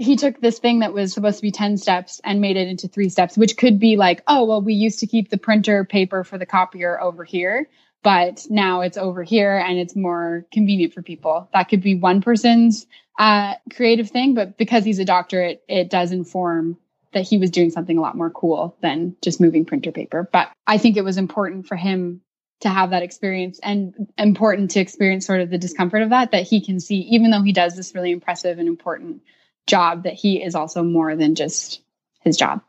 [0.00, 2.88] he took this thing that was supposed to be 10 steps and made it into
[2.88, 6.24] three steps, which could be like, oh, well, we used to keep the printer paper
[6.24, 7.68] for the copier over here,
[8.02, 11.50] but now it's over here and it's more convenient for people.
[11.52, 12.86] That could be one person's
[13.18, 16.78] uh, creative thing, but because he's a doctor, it, it does inform
[17.12, 20.26] that he was doing something a lot more cool than just moving printer paper.
[20.32, 22.22] But I think it was important for him
[22.60, 26.46] to have that experience and important to experience sort of the discomfort of that, that
[26.46, 29.22] he can see, even though he does this really impressive and important
[29.66, 31.80] job, that he is also more than just
[32.20, 32.60] his job.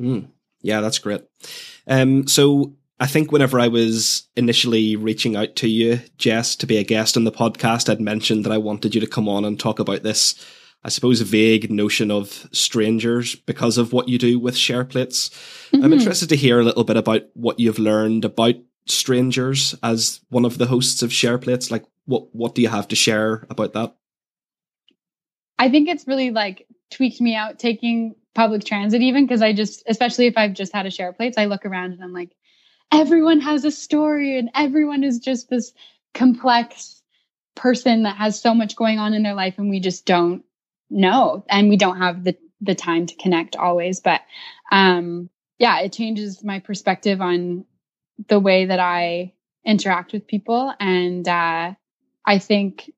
[0.00, 0.28] Mm,
[0.62, 1.24] yeah, that's great.
[1.86, 6.76] Um, so I think whenever I was initially reaching out to you, Jess, to be
[6.76, 9.58] a guest on the podcast, I'd mentioned that I wanted you to come on and
[9.58, 10.34] talk about this
[10.84, 15.30] I suppose, vague notion of strangers because of what you do with SharePlates.
[15.70, 15.82] Mm-hmm.
[15.82, 18.56] I'm interested to hear a little bit about what you've learned about
[18.86, 21.70] strangers as one of the hosts of SharePlates.
[21.70, 23.94] Like, what what do you have to share about that?
[25.58, 29.82] I think it's really like tweaked me out taking public transit, even because I just,
[29.86, 32.30] especially if I've just had a share SharePlates, I look around and I'm like,
[32.92, 35.72] everyone has a story and everyone is just this
[36.12, 37.02] complex
[37.54, 40.44] person that has so much going on in their life and we just don't
[40.90, 44.22] know and we don't have the the time to connect always but
[44.72, 45.28] um
[45.58, 47.64] yeah it changes my perspective on
[48.28, 49.32] the way that i
[49.64, 51.72] interact with people and uh
[52.26, 52.90] i think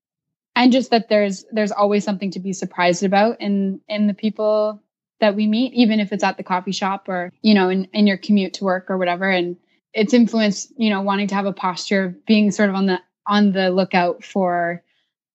[0.57, 4.83] and just that there's there's always something to be surprised about in in the people
[5.21, 8.07] that we meet even if it's at the coffee shop or you know in, in
[8.07, 9.29] your commute to work or whatever.
[9.29, 9.57] And
[9.93, 13.01] it's influenced you know wanting to have a posture of being sort of on the
[13.27, 14.83] on the lookout for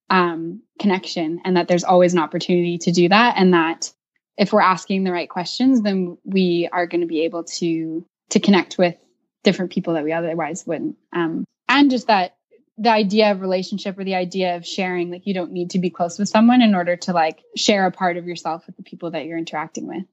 [0.10, 3.94] um, connection and that there's always an opportunity to do that and that
[4.38, 8.40] if we're asking the right questions then we are going to be able to to
[8.40, 8.96] connect with
[9.44, 10.98] different people that we otherwise wouldn't.
[11.14, 12.36] Um, and just that
[12.78, 15.90] the idea of relationship or the idea of sharing like you don't need to be
[15.90, 19.12] close with someone in order to like share a part of yourself with the people
[19.12, 20.06] that you're interacting with.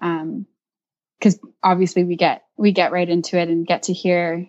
[0.00, 0.46] Um
[1.18, 4.48] because obviously we get we get right into it and get to hear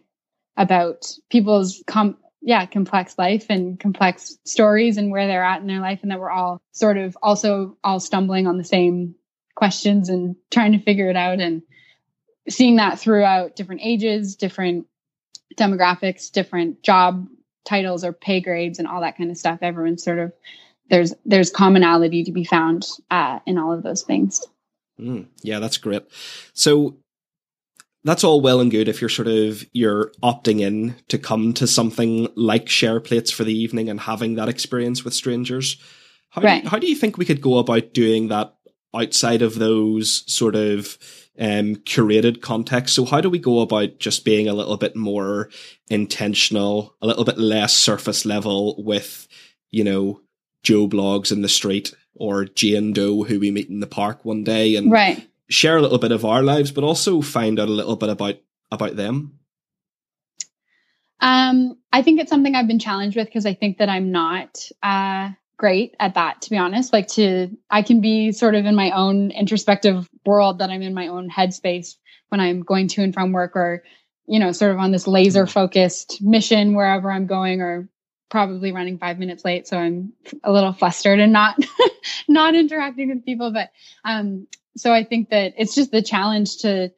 [0.58, 5.82] about people's com- yeah, complex life and complex stories and where they're at in their
[5.82, 9.16] life, and that we're all sort of also all stumbling on the same
[9.56, 11.64] questions and trying to figure it out and
[12.50, 14.88] seeing that throughout different ages, different
[15.56, 17.28] demographics, different job
[17.66, 19.60] titles or pay grades and all that kind of stuff.
[19.62, 20.34] Everyone's sort of
[20.90, 24.46] there's there's commonality to be found uh, in all of those things.
[25.00, 26.04] Mm, yeah, that's great.
[26.54, 26.98] So
[28.04, 31.68] that's all well and good if you're sort of you're opting in to come to
[31.68, 35.78] something like share plates for the evening and having that experience with strangers.
[36.32, 36.64] How, right.
[36.64, 38.56] do, how do you think we could go about doing that
[38.94, 40.98] outside of those sort of
[41.40, 42.96] um, curated contexts?
[42.96, 45.50] So how do we go about just being a little bit more
[45.90, 49.28] intentional, a little bit less surface level with,
[49.72, 50.22] you know,
[50.64, 54.44] Joe Bloggs in the street or Jane Doe who we meet in the park one
[54.44, 57.74] day and right share a little bit of our lives, but also find out a
[57.74, 58.36] little bit about
[58.72, 59.40] about them?
[61.20, 64.70] Um, I think it's something I've been challenged with because I think that I'm not
[64.82, 66.42] uh, great at that.
[66.42, 70.60] To be honest, like to I can be sort of in my own introspective world
[70.60, 71.96] that I'm in my own headspace
[72.30, 73.84] when I'm going to and from work, or
[74.26, 77.88] you know, sort of on this laser focused mission wherever I'm going, or
[78.30, 81.58] probably running five minutes late so i'm a little flustered and not
[82.28, 83.72] not interacting with people but
[84.06, 84.46] um
[84.80, 86.92] so I think that it's just the challenge to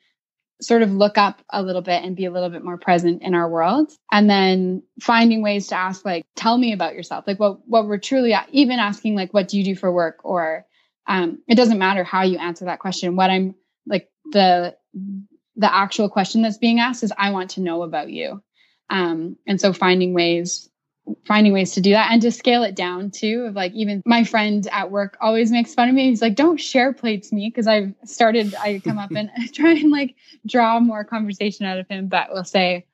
[0.62, 3.34] sort of look up a little bit and be a little bit more present in
[3.34, 3.92] our world.
[4.12, 7.26] And then finding ways to ask like tell me about yourself.
[7.28, 10.20] Like what what we're truly even asking like what do you do for work?
[10.24, 10.66] Or
[11.08, 13.16] um it doesn't matter how you answer that question.
[13.16, 13.56] What i'm
[13.88, 14.76] like the
[15.56, 18.44] the actual question that's being asked is i want to know about you.
[18.90, 20.71] Um and so finding ways
[21.26, 23.46] finding ways to do that and to scale it down too.
[23.48, 26.10] Of like even my friend at work always makes fun of me.
[26.10, 29.92] He's like don't share plates me because i've started i come up and try and
[29.92, 32.86] like draw more conversation out of him but we'll say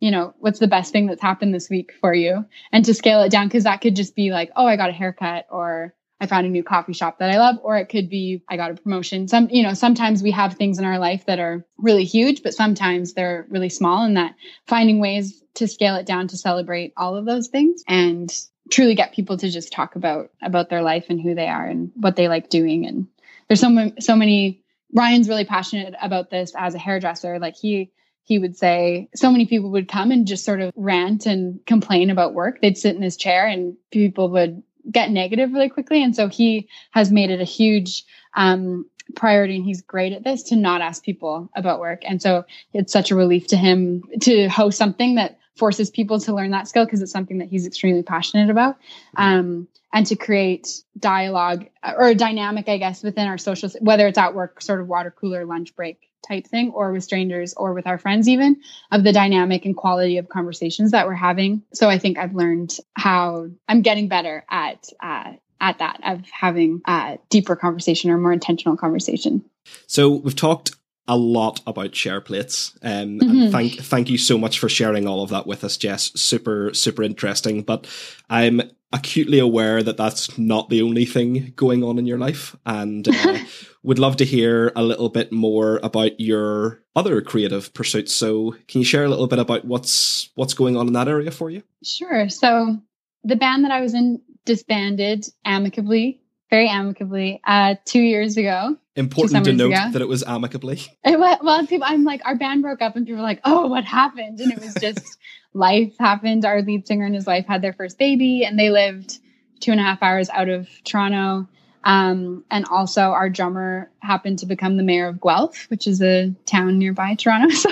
[0.00, 2.44] you know what's the best thing that's happened this week for you?
[2.72, 4.92] And to scale it down because that could just be like oh i got a
[4.92, 8.44] haircut or I found a new coffee shop that I love, or it could be
[8.48, 9.26] I got a promotion.
[9.26, 12.54] Some, you know, sometimes we have things in our life that are really huge, but
[12.54, 14.36] sometimes they're really small, and that
[14.68, 18.32] finding ways to scale it down to celebrate all of those things and
[18.70, 21.90] truly get people to just talk about about their life and who they are and
[21.96, 22.86] what they like doing.
[22.86, 23.08] And
[23.48, 24.62] there's so so many.
[24.94, 27.40] Ryan's really passionate about this as a hairdresser.
[27.40, 27.90] Like he
[28.22, 32.10] he would say so many people would come and just sort of rant and complain
[32.10, 32.60] about work.
[32.60, 36.02] They'd sit in his chair and people would get negative really quickly.
[36.02, 38.04] And so he has made it a huge
[38.34, 42.02] um, priority and he's great at this to not ask people about work.
[42.04, 46.34] And so it's such a relief to him to host something that forces people to
[46.34, 48.76] learn that skill because it's something that he's extremely passionate about.
[49.16, 54.16] Um, and to create dialogue or a dynamic, I guess, within our social, whether it's
[54.16, 57.86] at work, sort of water cooler, lunch break type thing, or with strangers or with
[57.86, 58.60] our friends, even
[58.90, 61.62] of the dynamic and quality of conversations that we're having.
[61.72, 66.82] So I think I've learned how I'm getting better at, uh, at that of having
[66.86, 69.44] a deeper conversation or more intentional conversation.
[69.86, 70.72] So we've talked
[71.08, 72.78] a lot about share plates.
[72.82, 73.30] Um, mm-hmm.
[73.30, 76.12] and thank thank you so much for sharing all of that with us, Jess.
[76.14, 77.62] Super super interesting.
[77.62, 77.86] But
[78.30, 78.62] I'm
[78.92, 83.38] acutely aware that that's not the only thing going on in your life, and uh,
[83.82, 88.14] would love to hear a little bit more about your other creative pursuits.
[88.14, 91.30] So, can you share a little bit about what's what's going on in that area
[91.30, 91.62] for you?
[91.82, 92.28] Sure.
[92.28, 92.78] So,
[93.24, 96.22] the band that I was in disbanded amicably
[96.52, 98.76] very amicably uh, two years ago.
[98.94, 99.90] Important to note ago.
[99.92, 100.80] that it was amicably.
[101.04, 103.66] It was, well, people, I'm like, our band broke up, and people were like, "Oh,
[103.68, 105.18] what happened?" And it was just
[105.54, 106.44] life happened.
[106.44, 109.18] Our lead singer and his wife had their first baby, and they lived
[109.60, 111.48] two and a half hours out of Toronto.
[111.84, 116.32] Um, and also, our drummer happened to become the mayor of Guelph, which is a
[116.46, 117.54] town nearby Toronto.
[117.56, 117.70] So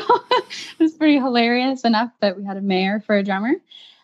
[0.79, 3.53] it was pretty hilarious enough that we had a mayor for a drummer.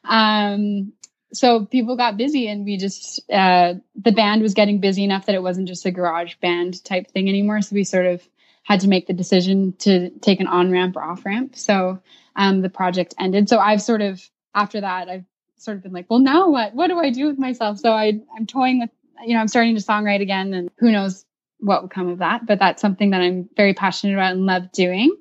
[0.04, 0.92] Um,
[1.32, 5.34] so people got busy and we just uh, the band was getting busy enough that
[5.34, 8.26] it wasn't just a garage band type thing anymore so we sort of
[8.62, 12.00] had to make the decision to take an on ramp or off ramp so
[12.36, 13.48] um, the project ended.
[13.48, 14.22] So i've sort of
[14.54, 15.24] after that i've
[15.58, 16.74] sort of been like well now what?
[16.74, 17.78] What do i do with myself?
[17.78, 18.90] So i i'm toying with
[19.24, 21.24] you know i'm starting to songwrite again and who knows
[21.58, 24.70] what will come of that but that's something that i'm very passionate about and love
[24.72, 25.16] doing.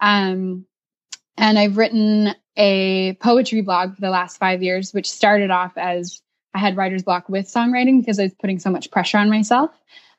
[0.00, 0.66] Um,
[1.36, 6.20] and i've written a poetry blog for the last five years, which started off as
[6.54, 9.70] I had writer's block with songwriting because I was putting so much pressure on myself.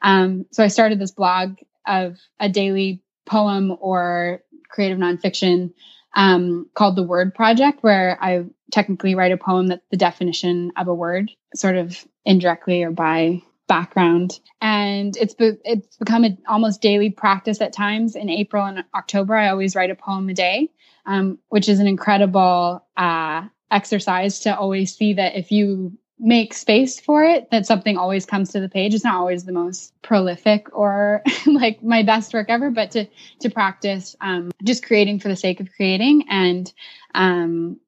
[0.01, 5.73] Um, so I started this blog of a daily poem or creative nonfiction
[6.13, 10.87] um, called The Word Project, where I technically write a poem that's the definition of
[10.87, 14.39] a word, sort of indirectly or by background.
[14.61, 18.15] And it's be- it's become an almost daily practice at times.
[18.15, 20.69] In April and October, I always write a poem a day
[21.05, 26.99] um, which is an incredible uh, exercise to always see that if you make space
[26.99, 28.93] for it, that something always comes to the page.
[28.93, 33.07] It's not always the most prolific or like my best work ever, but to
[33.39, 36.71] to practice um, just creating for the sake of creating and
[37.13, 37.79] um,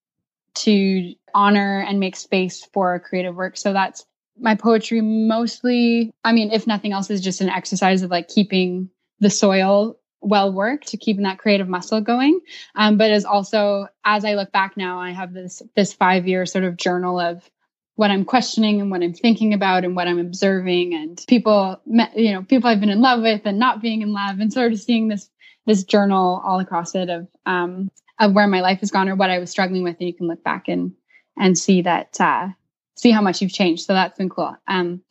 [0.56, 3.58] to honor and make space for creative work.
[3.58, 4.06] So that's
[4.40, 6.14] my poetry mostly.
[6.24, 10.52] I mean, if nothing else, is just an exercise of like keeping the soil well
[10.52, 12.40] worked to keeping that creative muscle going.
[12.76, 16.46] Um, but as also, as I look back now, I have this this five year
[16.46, 17.50] sort of journal of
[17.96, 21.80] what I'm questioning and what I'm thinking about and what I'm observing and people,
[22.16, 24.74] you know, people I've been in love with and not being in love and sort
[24.74, 25.30] of seeing this
[25.66, 27.90] this journal all across it of um,
[28.20, 30.28] of where my life has gone or what I was struggling with, and you can
[30.28, 30.94] look back and
[31.38, 32.50] and see that uh,
[32.96, 33.86] see how much you've changed.
[33.86, 34.56] So that's been cool.
[34.68, 35.02] Um,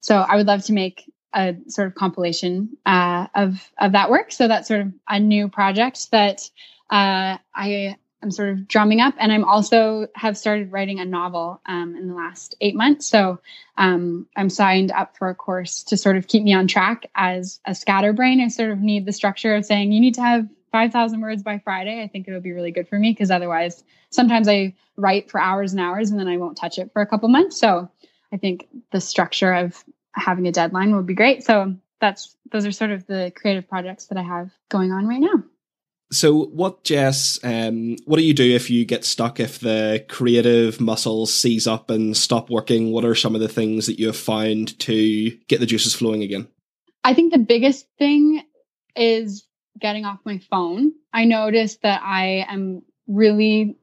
[0.00, 4.32] so I would love to make a sort of compilation uh, of of that work.
[4.32, 6.48] So that's sort of a new project that
[6.90, 11.60] uh, I am sort of drumming up, and I'm also have started writing a novel
[11.66, 13.06] um, in the last eight months.
[13.06, 13.40] So
[13.76, 17.60] um, I'm signed up for a course to sort of keep me on track as
[17.66, 18.40] a scatterbrain.
[18.40, 21.58] I sort of need the structure of saying you need to have 5,000 words by
[21.58, 22.02] Friday.
[22.02, 25.40] I think it would be really good for me because otherwise, sometimes I write for
[25.40, 27.58] hours and hours and then I won't touch it for a couple months.
[27.58, 27.90] So
[28.32, 31.44] I think the structure of having a deadline would be great.
[31.44, 35.20] So that's those are sort of the creative projects that I have going on right
[35.20, 35.44] now.
[36.12, 37.38] So, what, Jess?
[37.44, 39.38] Um, what do you do if you get stuck?
[39.38, 42.90] If the creative muscles seize up and stop working?
[42.90, 46.22] What are some of the things that you have found to get the juices flowing
[46.22, 46.48] again?
[47.04, 48.42] I think the biggest thing
[48.96, 49.46] is
[49.78, 50.92] getting off my phone.
[51.12, 53.76] I noticed that I am really,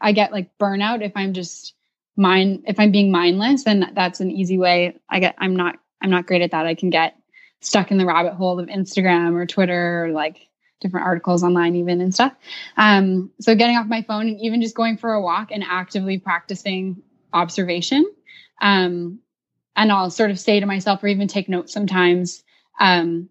[0.00, 1.74] I get like burnout if I'm just
[2.20, 6.10] mind if i'm being mindless and that's an easy way i get i'm not i'm
[6.10, 7.16] not great at that i can get
[7.62, 10.48] stuck in the rabbit hole of instagram or twitter or like
[10.80, 12.34] different articles online even and stuff
[12.76, 16.18] um, so getting off my phone and even just going for a walk and actively
[16.18, 17.02] practicing
[17.32, 18.04] observation
[18.60, 19.18] um,
[19.76, 22.42] and i'll sort of say to myself or even take notes sometimes
[22.80, 23.28] um,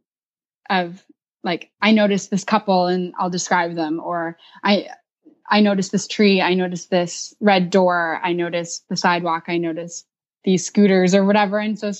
[0.69, 1.03] of
[1.43, 4.87] like i noticed this couple and i'll describe them or i
[5.49, 6.41] I noticed this tree.
[6.41, 8.19] I noticed this red door.
[8.23, 9.45] I noticed the sidewalk.
[9.47, 10.05] I noticed
[10.43, 11.57] these scooters or whatever.
[11.57, 11.91] And so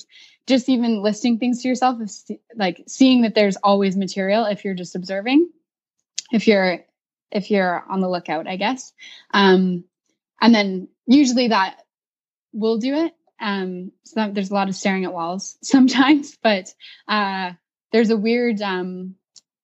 [0.50, 1.98] just even listing things to yourself
[2.54, 5.48] like seeing that there's always material if you're just observing,
[6.30, 6.84] if you're,
[7.30, 8.92] if you're on the lookout, I guess.
[9.32, 9.84] Um,
[10.40, 11.84] and then usually that
[12.52, 13.14] will do it.
[13.40, 16.74] Um, so there's a lot of staring at walls sometimes, but,
[17.08, 17.52] uh,
[17.92, 19.14] there's a weird, um,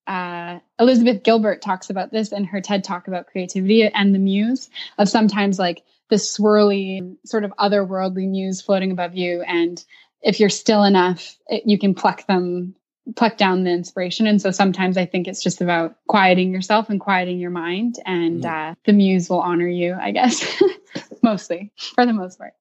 [0.07, 4.71] uh, Elizabeth Gilbert talks about this in her TED talk about creativity and the muse
[4.99, 9.43] of sometimes like the swirly sort of otherworldly muse floating above you.
[9.43, 9.83] And
[10.27, 12.75] if you're still enough, it, you can pluck them,
[13.15, 14.27] pluck down the inspiration.
[14.27, 18.43] And so sometimes I think it's just about quieting yourself and quieting your mind, and
[18.43, 18.73] mm.
[18.73, 20.45] uh, the muse will honor you, I guess,
[21.23, 22.55] mostly for the most part.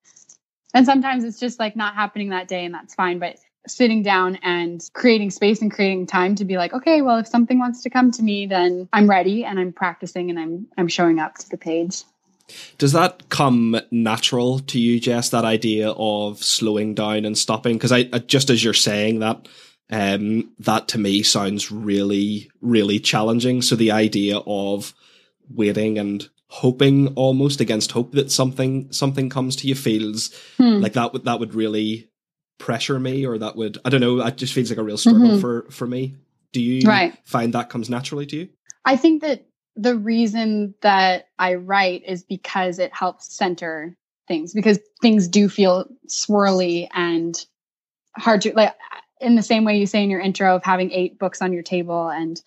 [0.76, 3.18] And sometimes it's just like not happening that day, and that's fine.
[3.18, 3.38] But
[3.68, 7.58] sitting down and creating space and creating time to be like okay well if something
[7.58, 11.18] wants to come to me then i'm ready and i'm practicing and i'm i'm showing
[11.18, 12.04] up to the page
[12.78, 17.92] does that come natural to you jess that idea of slowing down and stopping because
[17.92, 19.48] i just as you're saying that
[19.92, 24.94] um that to me sounds really really challenging so the idea of
[25.50, 30.80] waiting and hoping almost against hope that something something comes to you feels hmm.
[30.80, 32.10] like that would that would really
[32.58, 35.30] pressure me or that would I don't know, it just feels like a real struggle
[35.30, 35.40] mm-hmm.
[35.40, 36.16] for for me.
[36.52, 37.18] Do you right.
[37.26, 38.50] find that comes naturally to you?
[38.86, 39.46] I think that
[39.76, 43.96] the reason that I write is because it helps center
[44.28, 47.46] things because things do feel swirly and
[48.18, 48.74] hard to like
[49.22, 51.62] in the same way you say in your intro of having eight books on your
[51.62, 52.42] table and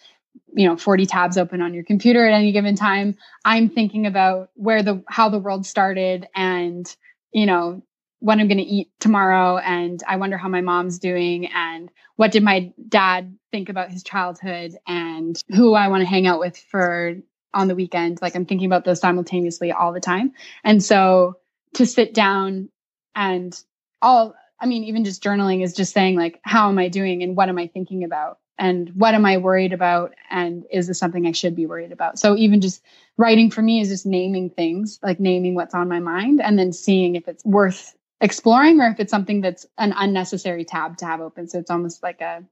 [0.55, 4.51] you know 40 tabs open on your computer at any given time i'm thinking about
[4.55, 6.97] where the how the world started and
[7.33, 7.83] you know
[8.21, 12.33] what I'm going to eat tomorrow and I wonder how my mom's doing and what
[12.33, 16.57] did my dad think about his childhood and who I want to hang out with
[16.57, 17.17] for
[17.55, 18.21] on the weekend.
[18.21, 20.33] Like I'm thinking about those simultaneously all the time.
[20.65, 21.39] And so
[21.75, 22.69] to sit down
[23.15, 23.59] and
[24.03, 27.37] all, I mean, even just journaling is just saying like, how am I doing and
[27.37, 28.39] what am I thinking about?
[28.59, 30.15] And what am I worried about?
[30.31, 32.19] And is this something I should be worried about?
[32.19, 32.83] So even just
[33.17, 36.73] writing for me is just naming things, like naming what's on my mind and then
[36.73, 41.21] seeing if it's worth exploring or if it's something that's an unnecessary tab to have
[41.21, 41.49] open.
[41.49, 42.45] So it's almost like a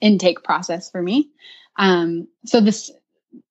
[0.00, 1.30] intake process for me.
[1.78, 2.90] Um, so this,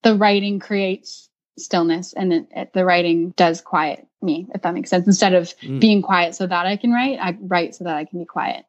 [0.04, 4.90] the writing creates stillness and it, it, the writing does quiet me, if that makes
[4.90, 5.08] sense.
[5.08, 5.80] Instead of mm.
[5.80, 8.66] being quiet so that I can write, I write so that I can be quiet.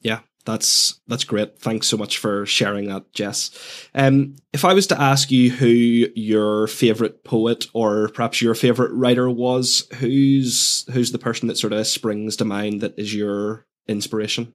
[0.00, 1.58] Yeah, that's that's great.
[1.58, 3.50] Thanks so much for sharing that, Jess.
[3.94, 8.92] Um, if I was to ask you who your favorite poet or perhaps your favorite
[8.92, 13.66] writer was, who's who's the person that sort of springs to mind that is your
[13.86, 14.52] inspiration?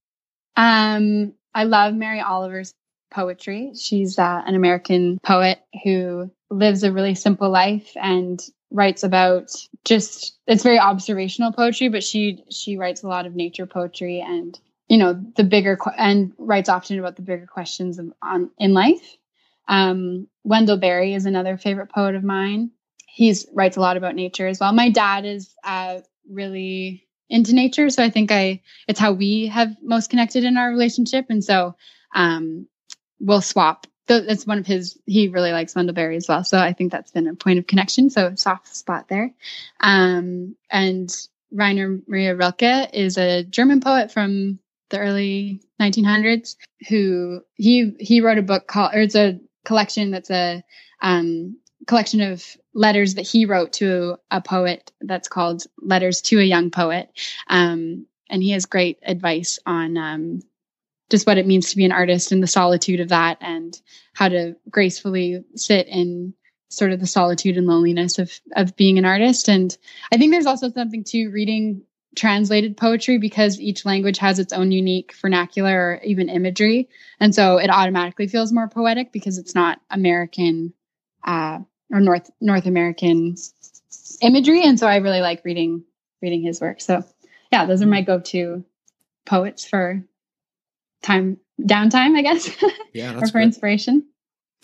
[0.55, 2.73] Um, I love Mary Oliver's
[3.11, 3.71] poetry.
[3.79, 9.51] She's uh, an American poet who lives a really simple life and writes about
[9.85, 14.59] just it's very observational poetry, but she she writes a lot of nature poetry and
[14.87, 19.17] you know the bigger and writes often about the bigger questions of, on in life.
[19.67, 22.71] Um, wendell berry is another favorite poet of mine.
[23.05, 24.71] He writes a lot about nature as well.
[24.71, 29.75] My dad is uh, really into nature so i think i it's how we have
[29.81, 31.75] most connected in our relationship and so
[32.15, 32.67] um,
[33.19, 33.85] we'll swap.
[34.07, 37.11] That's one of his he really likes wendell berry as well so i think that's
[37.11, 39.33] been a point of connection so soft spot there.
[39.81, 41.13] Um, and
[41.51, 44.59] rainer maria rilke is a german poet from
[44.89, 46.55] the early 1900s
[46.89, 50.63] who he he wrote a book called or it's a collection that's a
[51.01, 51.57] um,
[51.87, 56.69] collection of letters that he wrote to a poet that's called letters to a young
[56.69, 57.09] poet.
[57.47, 60.41] Um, and he has great advice on um,
[61.09, 63.79] just what it means to be an artist and the solitude of that and
[64.13, 66.33] how to gracefully sit in
[66.69, 69.47] sort of the solitude and loneliness of of being an artist.
[69.47, 69.75] And
[70.11, 71.83] i think there's also something to reading
[72.15, 76.89] translated poetry because each language has its own unique vernacular or even imagery.
[77.19, 80.73] And so it automatically feels more poetic because it's not American
[81.23, 81.59] uh,
[81.91, 83.35] or North North American
[84.21, 84.63] imagery.
[84.63, 85.83] And so I really like reading
[86.21, 86.81] reading his work.
[86.81, 87.03] So
[87.51, 88.65] yeah, those are my go-to
[89.25, 90.03] poets for
[91.03, 92.49] time downtime, I guess.
[92.93, 93.43] Yeah, or for great.
[93.43, 94.07] inspiration.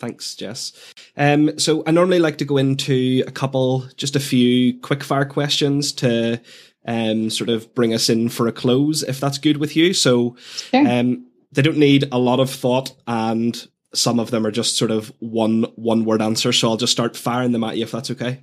[0.00, 0.72] Thanks, Jess.
[1.16, 5.24] Um, so I normally like to go into a couple, just a few quick fire
[5.24, 6.40] questions to
[6.84, 9.92] um, sort of bring us in for a close, if that's good with you.
[9.94, 10.36] So
[10.70, 10.86] sure.
[10.86, 14.90] um, they don't need a lot of thought, and some of them are just sort
[14.90, 16.52] of one one word answer.
[16.52, 18.42] So I'll just start firing them at you, if that's okay.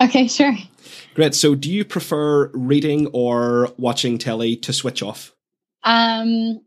[0.00, 0.56] Okay, sure.
[1.14, 1.34] Great.
[1.34, 5.34] So, do you prefer reading or watching telly to switch off?
[5.84, 6.62] Um,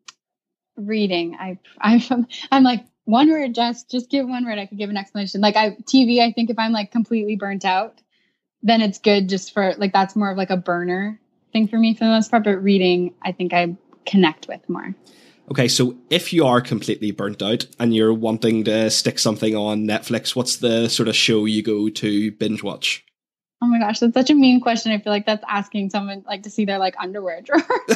[0.77, 1.35] reading.
[1.39, 3.55] I I'm I'm like one word.
[3.55, 4.59] Just just give one word.
[4.59, 5.41] I could give an explanation.
[5.41, 6.19] Like I TV.
[6.19, 7.99] I think if I'm like completely burnt out,
[8.63, 11.19] then it's good just for like that's more of like a burner
[11.51, 12.45] thing for me for the most part.
[12.45, 14.95] But reading, I think I connect with more.
[15.51, 19.85] Okay, so if you are completely burnt out and you're wanting to stick something on
[19.85, 23.03] Netflix, what's the sort of show you go to binge watch?
[23.61, 24.93] Oh my gosh, that's such a mean question.
[24.93, 27.61] I feel like that's asking someone like to see their like underwear drawer.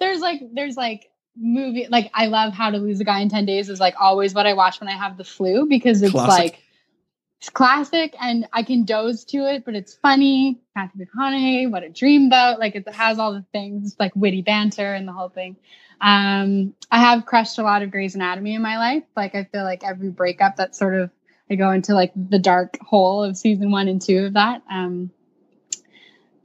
[0.00, 3.46] there's like there's like movie like I love How to Lose a Guy in 10
[3.46, 6.38] Days is like always what I watch when I have the flu because it's Classic.
[6.38, 6.62] like
[7.38, 10.60] it's classic and I can doze to it, but it's funny.
[10.74, 12.58] Matthew McConaughey, what a dream about.
[12.58, 15.56] Like it has all the things, like witty banter and the whole thing.
[16.00, 19.04] Um, I have crushed a lot of Grey's Anatomy in my life.
[19.16, 21.10] Like I feel like every breakup that sort of
[21.48, 24.62] I go into like the dark hole of season one and two of that.
[24.70, 25.12] Um,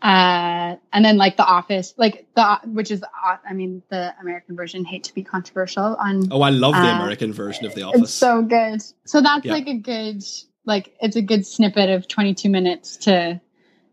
[0.02, 4.86] uh, and then like The Office, like the which is I mean the American version.
[4.86, 6.28] Hate to be controversial on.
[6.30, 8.02] Oh, I love the Uh, American version of The Office.
[8.02, 8.82] It's so good.
[9.06, 9.54] So that's Yeah.
[9.54, 10.24] like a good
[10.66, 13.42] like it's a good snippet of 22 minutes to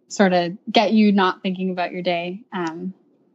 [0.08, 2.42] sort of get you not thinking about your day.
[2.52, 2.94] Um,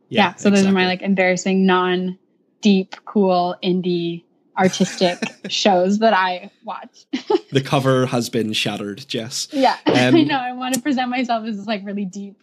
[0.10, 2.18] yeah, so those are my like embarrassing non
[2.62, 4.24] deep cool indie
[4.58, 5.20] artistic
[5.50, 7.06] shows that I watch.
[7.52, 9.48] the cover has been shattered, Jess.
[9.52, 9.78] yeah.
[9.88, 12.42] Um, I know I want to present myself as this like really deep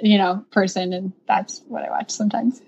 [0.00, 2.60] you know person and that's what I watch sometimes.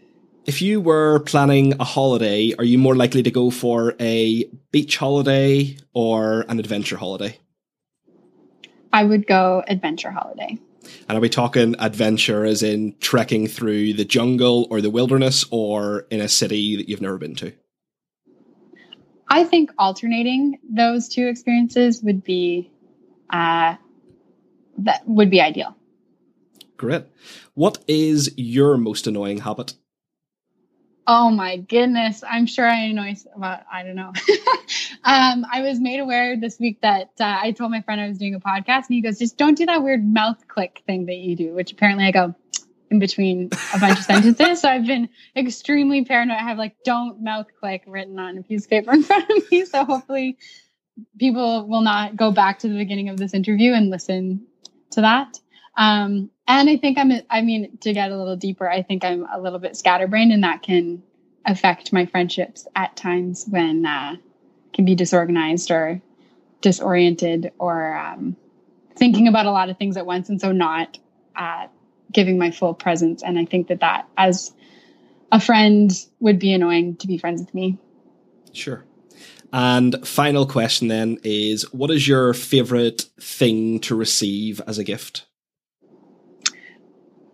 [0.51, 4.97] If you were planning a holiday, are you more likely to go for a beach
[4.97, 7.39] holiday or an adventure holiday?
[8.93, 10.59] I would go adventure holiday.
[11.09, 16.09] And are we talking adventure as in trekking through the jungle or the wilderness or
[16.11, 17.53] in a city that you've never been to?
[19.29, 22.73] I think alternating those two experiences would be
[23.33, 23.77] uh,
[24.79, 25.77] that would be ideal.
[26.77, 27.05] Great.
[27.55, 29.75] What is your most annoying habit?
[31.13, 32.23] Oh my goodness!
[32.23, 33.17] I'm sure I annoy.
[33.35, 34.13] Well, I don't know.
[35.05, 38.17] um, I was made aware this week that uh, I told my friend I was
[38.17, 41.17] doing a podcast, and he goes, "Just don't do that weird mouth click thing that
[41.17, 42.37] you do." Which apparently I go
[42.93, 44.61] in between a bunch of sentences.
[44.61, 46.37] So I've been extremely paranoid.
[46.37, 49.51] I have like "don't mouth click" written on a piece of paper in front of
[49.51, 49.65] me.
[49.65, 50.39] So hopefully,
[51.19, 54.47] people will not go back to the beginning of this interview and listen
[54.93, 55.41] to that.
[55.77, 59.27] Um, and I think I'm, I mean, to get a little deeper, I think I'm
[59.33, 61.03] a little bit scatterbrained and that can
[61.47, 64.17] affect my friendships at times when, uh,
[64.73, 66.01] can be disorganized or
[66.61, 68.37] disoriented or, um,
[68.97, 70.29] thinking about a lot of things at once.
[70.29, 70.99] And so not,
[71.37, 71.67] uh,
[72.13, 73.23] giving my full presence.
[73.23, 74.53] And I think that that as
[75.33, 77.79] a friend would be annoying to be friends with me.
[78.53, 78.85] Sure.
[79.53, 85.27] And final question then is what is your favorite thing to receive as a gift?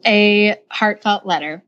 [0.06, 1.62] A heartfelt letter.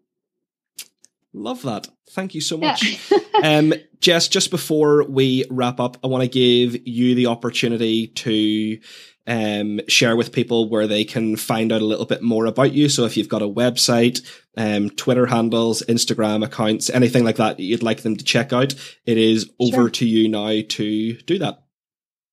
[1.35, 1.89] Love that.
[2.11, 2.69] Thank you so Yeah.
[2.73, 3.13] much.
[3.43, 8.79] um, Jess, just before we wrap up, I want to give you the opportunity to
[9.27, 12.89] um, share with people where they can find out a little bit more about you.
[12.89, 14.23] So if you've got a website,
[14.57, 18.75] um, Twitter handles, Instagram accounts, anything like that, that you'd like them to check out,
[19.05, 19.91] it is over Sure.
[19.91, 21.63] to you now to do that.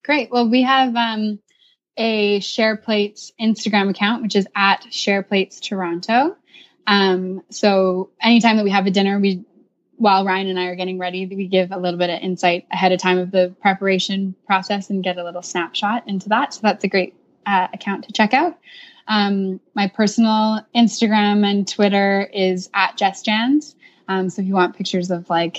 [0.06, 0.32] Great.
[0.32, 1.40] Well, we have um,
[1.98, 6.36] a SharePlates Instagram account, which is at SharePlates Toronto.
[6.88, 9.44] Um, so anytime that we have a dinner, we
[9.98, 12.92] while Ryan and I are getting ready, we give a little bit of insight ahead
[12.92, 16.54] of time of the preparation process and get a little snapshot into that.
[16.54, 17.16] So that's a great
[17.46, 18.58] uh, account to check out.
[19.08, 23.76] Um, my personal Instagram and Twitter is at Jess Jans.
[24.08, 25.58] Um, so if you want pictures of like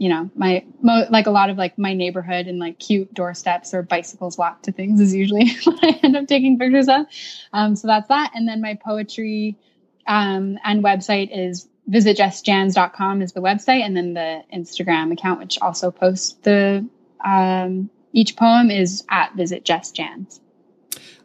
[0.00, 3.74] you know my mo- like a lot of like my neighborhood and like cute doorsteps
[3.74, 7.04] or bicycles walk to things is usually what I end up taking pictures of.
[7.52, 8.32] Um, so that's that.
[8.34, 9.58] And then my poetry
[10.06, 15.90] um, and website is visitjessjans.com is the website, and then the Instagram account, which also
[15.90, 16.88] posts the
[17.22, 20.40] um, each poem, is at visitjessjans.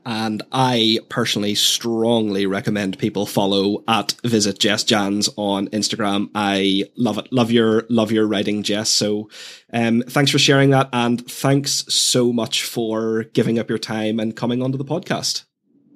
[0.06, 6.30] And I personally strongly recommend people follow at visit Jess Jans on Instagram.
[6.36, 7.32] I love it.
[7.32, 8.89] Love your love your writing, Jess.
[8.89, 9.30] So
[9.74, 14.36] um thanks for sharing that and thanks so much for giving up your time and
[14.36, 15.45] coming onto the podcast.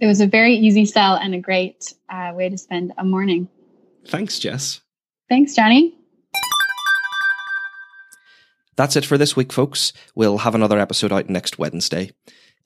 [0.02, 3.50] It was a very easy sell and a great uh, way to spend a morning.
[4.08, 4.82] Thanks, Jess.
[5.28, 5.96] Thanks, Johnny.
[8.78, 9.92] That's it for this week, folks.
[10.16, 12.12] We'll have another episode out next Wednesday.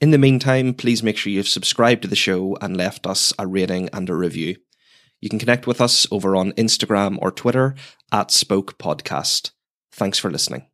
[0.04, 3.48] In the meantime, please make sure you've subscribed to the show and left us a
[3.48, 4.58] rating and a review.
[5.22, 7.74] You can connect with us over on Instagram or Twitter
[8.12, 9.52] at Spoke Podcast.
[9.94, 10.73] Thanks for listening.